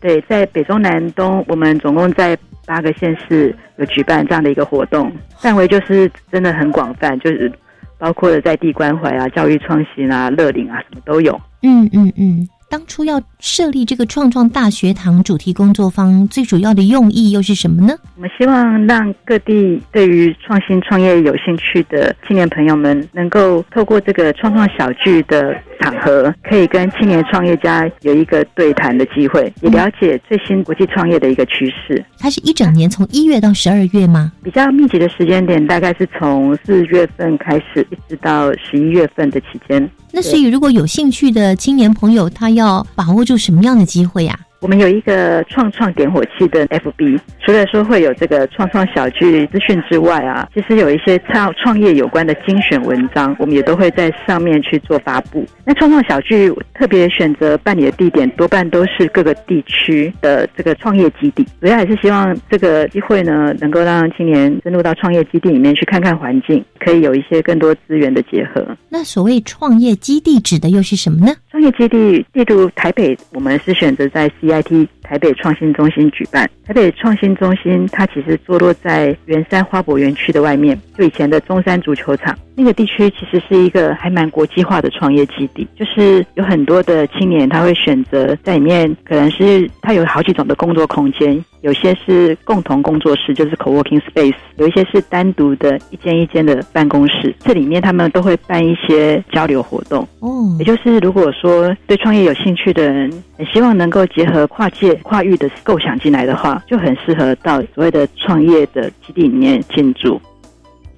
[0.00, 7.50] 对，在北中南东，我们总共在八个县市有举办这样的一个活动，范围就是真的很广泛，就是
[7.98, 11.40] 包括了在地关怀啊、教育创新啊、乐龄啊，什么都有。
[11.62, 12.48] 嗯嗯嗯。
[12.70, 17.94] 当初要设立这个创创大学堂主题工作坊，最主要的用意又是什么呢？
[18.16, 32.04] 我们希望让各地对于创新创业有兴趣的青年朋友们，能够透过这个创创小聚的场合，可以跟青年创业家有一个对谈的机会，也了解最新国际创业的一个趋势。
[32.18, 34.30] 它是一整年，从一月到十二月吗？
[34.42, 39.90] 比较密集的时间点大概是从四月份开始，一直到十一月份的期间。
[40.10, 44.38] 那所以，如果有兴趣的青年朋友，他要把握住什么样的机会呀？
[44.60, 55.46] 我们有一个创创点火器的 FB，除了说会有这个创创小聚资讯之外啊，其实有一些创创业有关的精选文章，我们也都会在上面去做发布。
[55.64, 68.66] 那创创小聚特别选择办理的地点，多半都是各个地区的这个创业基地，主要也是希望这个机会呢，能够让青年深入到创业基地里面去看看环境，可以有一些更多资源的结合。
[68.88, 71.32] 那所谓创业基地指的又是什么呢？
[71.50, 76.48] 创业基地，例如台北，我们是选择在 CIT 台北创新中心举办。
[76.66, 85.66] 台北创新中心它其实坐落在圆山花博园区的外面，就以前的中山足球场那个地区，其实是一个还蛮国际化的创业基地。
[85.76, 97.34] 就是有很多的青年他会选择在里面，可能是他有好几种的工作空间，有些是共同工作室，就是 co-working space，有一些是单独的一间一间的办公室。
[97.40, 100.06] 这里面他们都会办一些交流活动。
[100.20, 110.20] 哦，也就是如果说对创业有兴趣的人，很希望能够结合跨界、跨域的构想进来的话，就很适合到所谓的创业的基地里面进驻。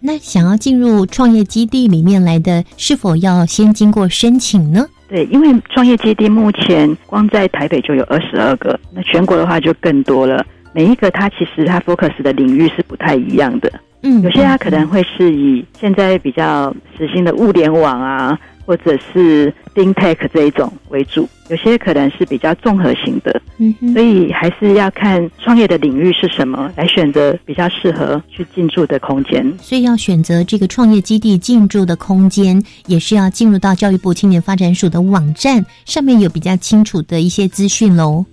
[0.02, 4.86] 那想要进入创业基地里面来的，是否要先经过申请呢？
[5.10, 10.46] 对，因为创业基地目前光在台北就有二十二个，那全国的话就更多了。
[10.72, 13.72] 每一个它其实它 focus 的领域是不太一样的。
[14.02, 18.38] 嗯，有些它可能会是以现在比较时兴的物联网啊。
[18.70, 29.44] 或者是 FinTech 这一种为主，有些可能是比较综合型的，嗯，所以还是要看创业的领域是什么，来选择比较适合去进驻的空间。
[29.60, 38.24] 所以要选择这个创业基地进驻的空间，也是要进入到教育部青年发展署的网站上面有比较清楚的一些资讯喽。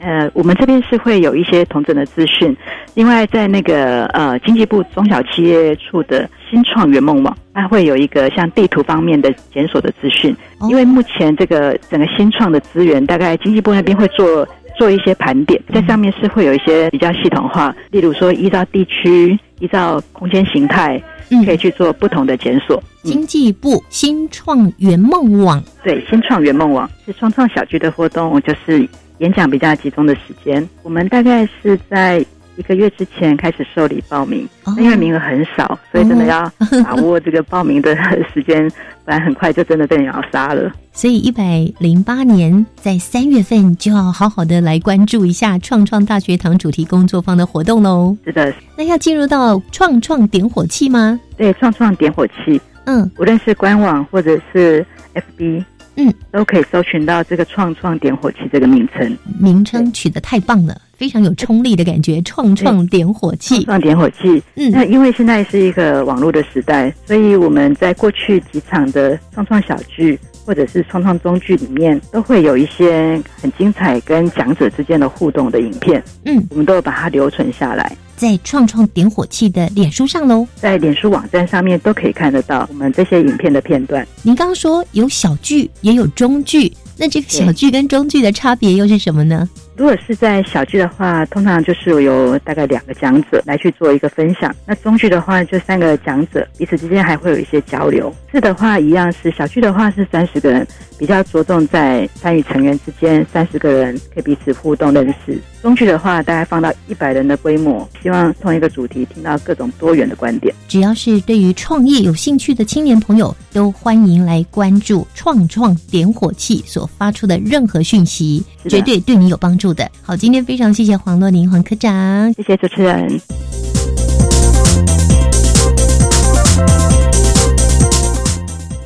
[0.00, 2.56] 呃，我们这边是会有一些同整的资讯，
[2.94, 10.36] 另外在那个呃经济部中小企业处的新创圆梦网，它会有一个像地图方面的检索的资讯，
[10.68, 14.46] 因为目前这个整个新创的资源，大概经济部那边会做
[14.78, 21.02] 做一些盘点，在上面是会有一些比较系统化，例如说依照地区、依照空间形态，
[21.44, 22.80] 可以去做不同的检索。
[23.02, 28.88] 经济部新创圆梦网，对，新创圆梦网是创创小聚的活动，就是。
[29.18, 32.24] 演讲比较集中的时间，我们大概是在
[32.56, 34.48] 一个月之前开始受理报名，
[34.78, 36.50] 因为名额很少，所以真的要
[36.84, 37.94] 把握这个报名的
[38.32, 38.68] 时间，
[39.04, 40.72] 不然很快就真的被秒杀了。
[40.92, 48.16] 所以一百零八年在三月份就要好好的来关注一下创创大学堂主题工作坊的活动喽。
[48.24, 51.20] 是的，那要进入到创创点火器吗？
[51.36, 55.64] 对，创创点火器，嗯，无论是官网或者是 FB。
[55.98, 62.22] 嗯，都可以搜寻到这个“创创点火器”这个名称，名称取得太棒了，非常有冲力的感觉。
[62.22, 64.40] 创创点火器，创点火器。
[64.54, 70.16] 嗯，那因为现在是一个网络的时代，所以我们在过去几场的创创小剧
[70.48, 76.02] 或者是创创中剧里面，都会有一些很精彩跟讲者之间的互动的影片。
[76.24, 77.94] 嗯，我们都有把它留存下来。
[78.16, 84.08] 在创创点火器的脸书上喽，在脸书网站上面都可以看得到我们这些影片的片段。
[84.22, 89.46] 您刚刚说有小剧也有中剧，那这个小剧跟中剧的差别又是什么呢？
[89.78, 94.52] 如果是在小剧的话，通常就是有大概两个讲者来去做一个分享。
[94.66, 98.12] 那中剧的话，就三个讲者彼此之间还会有一些交流。
[98.32, 100.66] 是的话，一样是小剧的话是三十个人，
[100.98, 105.40] 比较着重在参与成员之间三十个人可以彼此互动认识。
[105.62, 110.54] 中剧的话，大概放到一百人的规模，希望同一个主题听到各种多元的观点。
[110.68, 119.68] 只要是对于创业有兴趣的青年朋友，都欢迎来关注创创点火器所发出的任何讯息，绝对对你有帮助。
[119.74, 123.20] 的好，今天非常谢谢黄洛宁黄科长，谢谢主持人。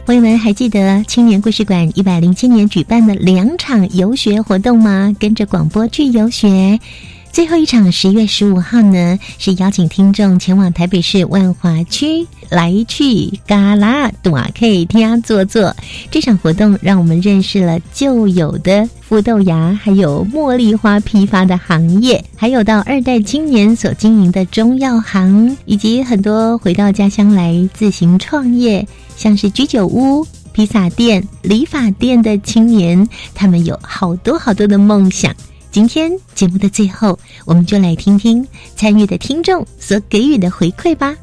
[0.04, 5.14] 朋友们还记得青年故事馆一百零七年举办的两场游学活动吗？
[5.18, 6.78] 跟着广播去游学。
[7.30, 15.74] 最后一场十月十五号呢，是邀请听众前往台北市万华区来去嘎啦短 K 听坐坐。
[16.10, 28.86] 这场活动让我们认识了旧有的富豆芽，还有茉莉花批发的行业，还有到二代青年所经营的中药行，以及很多回到家乡来自行创业，
[29.22, 35.32] 像是居酒屋、披萨店、理发店的青年，他们有好多好多的梦想。
[35.70, 38.44] 今天节目的最后，我们就来听听
[38.74, 41.14] 参与的听众所给予的回馈吧。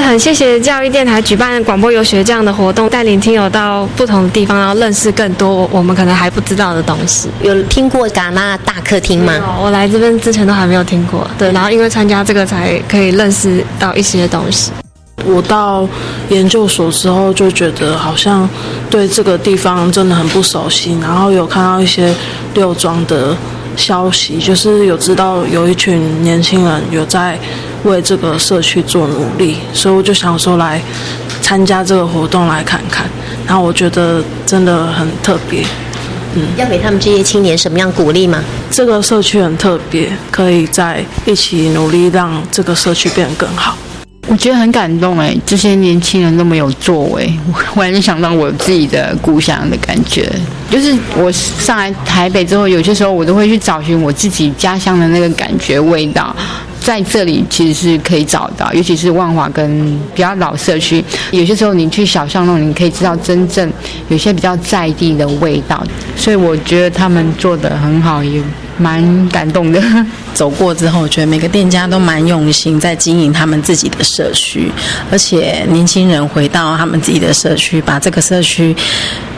[0.00, 7.28] 很谢谢教育电台举办广播游学这样的活动，带领听友到不同的地方，然后认识更多我们可能还不知道的东西。
[7.40, 9.60] 有听过戛纳大客厅吗？
[9.62, 11.30] 我来这边之前都还没有听过。
[11.38, 14.72] 对，然后因为参加这个，才可以认识到一些东西。
[15.26, 15.88] 我到
[16.28, 18.48] 研究所之后，就觉得好像
[18.90, 22.14] 对这个地方真的很不熟悉，然后有看到一些
[22.54, 23.36] 六庄的。
[23.76, 27.36] 消息就是有知道有一群年轻人有在
[27.82, 30.80] 为这个社区做努力，所以我就想说来
[31.42, 33.04] 参加这个活动来看看。
[33.44, 35.64] 然后我觉得真的很特别，
[36.36, 38.40] 嗯，要给他们这些青年什么样鼓励吗？
[38.70, 43.76] 这个社区很特别，可以在一起努力让这个社区变得更好。
[44.26, 47.32] 我觉得很感动哎，这些年轻人那么有作为，
[47.76, 50.30] 我然就想到我自己的故乡的感觉。
[50.70, 56.34] 就是我上来台北之后，有些时候我都会去找寻我自己家乡的那个感觉味道，
[56.84, 63.72] 在这里其实是可以找到，尤其是万华跟比较老社区，有些时候你去小巷弄，你可以知道真正
[64.08, 65.82] 有些比较在地的味道。
[66.14, 68.38] 所以我觉得他们做的很好，也
[68.76, 69.82] 蛮感动的。
[70.34, 74.70] 走过之后，我觉得每个店家都蛮用心在经营他们自己的社区，
[75.10, 78.76] 而且年轻人回到他们自己的社区，把这个社区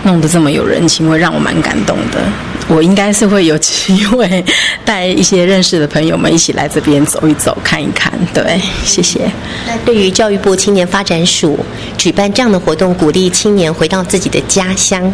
[0.03, 2.21] 弄得这么有人情味，让我蛮感动的。
[2.69, 4.45] 我应该是会有机会
[4.85, 8.13] 带一些认识的朋友们一起来这边走一走、看一看。
[8.35, 9.21] 对，谢谢。
[9.67, 11.59] 那对于教育部青年发展署
[11.97, 15.13] 举办这样的活动，鼓励青年回到自己的家乡，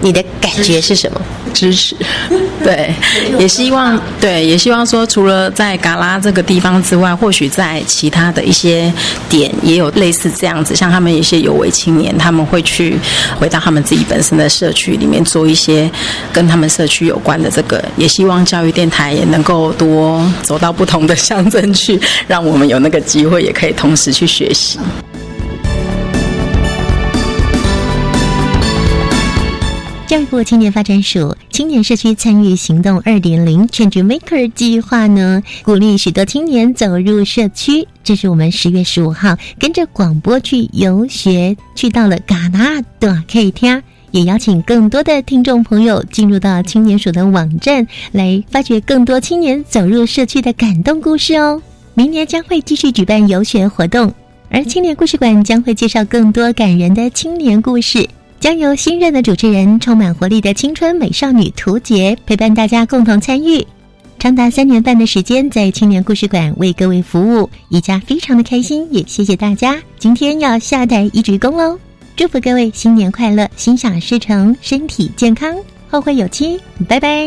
[0.00, 1.20] 你的感觉是什么？
[1.52, 1.94] 支持。
[2.62, 2.94] 对，
[3.38, 8.92] 也希望对，也希望说，除了在嘎拉这个地方之外，或许在其他的一些
[9.28, 12.96] 点也有类似这样子，像他们一些有为青年，他们会去
[13.38, 15.90] 回到他们自己本身的社区里面做一些
[16.32, 17.84] 跟他们社区有关的这个。
[17.96, 24.78] 也希望教育电台也能够多走到不同的乡镇去，让我们有那个机会，也可以同时去学习。
[30.34, 37.86] 部青年发展署青年社区参与行动二点零 Change Maker 计划呢，鼓励许多青年走入社区。
[38.02, 43.80] 这是我们十月十五号跟着广播去游学，去到了戛纳的 K 厅，
[44.10, 51.62] 也邀请更多的听众朋友进入到青年署的网站，来发掘更多青年走入社区的感动故事哦。
[51.94, 54.12] 明年将会继续举办游学活动，
[54.50, 58.08] 而青年故事馆将会介绍更多感人的青年故事。
[58.44, 63.66] 将由新任的主持人充满活力的青春美少女涂杰陪伴大家共同参与。
[64.18, 69.80] 长达三年半的时间，在青年故事馆为各位服务，宜家非常的开心，也谢谢大家。
[69.98, 71.78] 今天要下台一鞠躬喽，
[72.16, 75.56] 祝福各位新年快乐，心想事成，身体健康，
[75.88, 77.26] 后会有期，拜拜。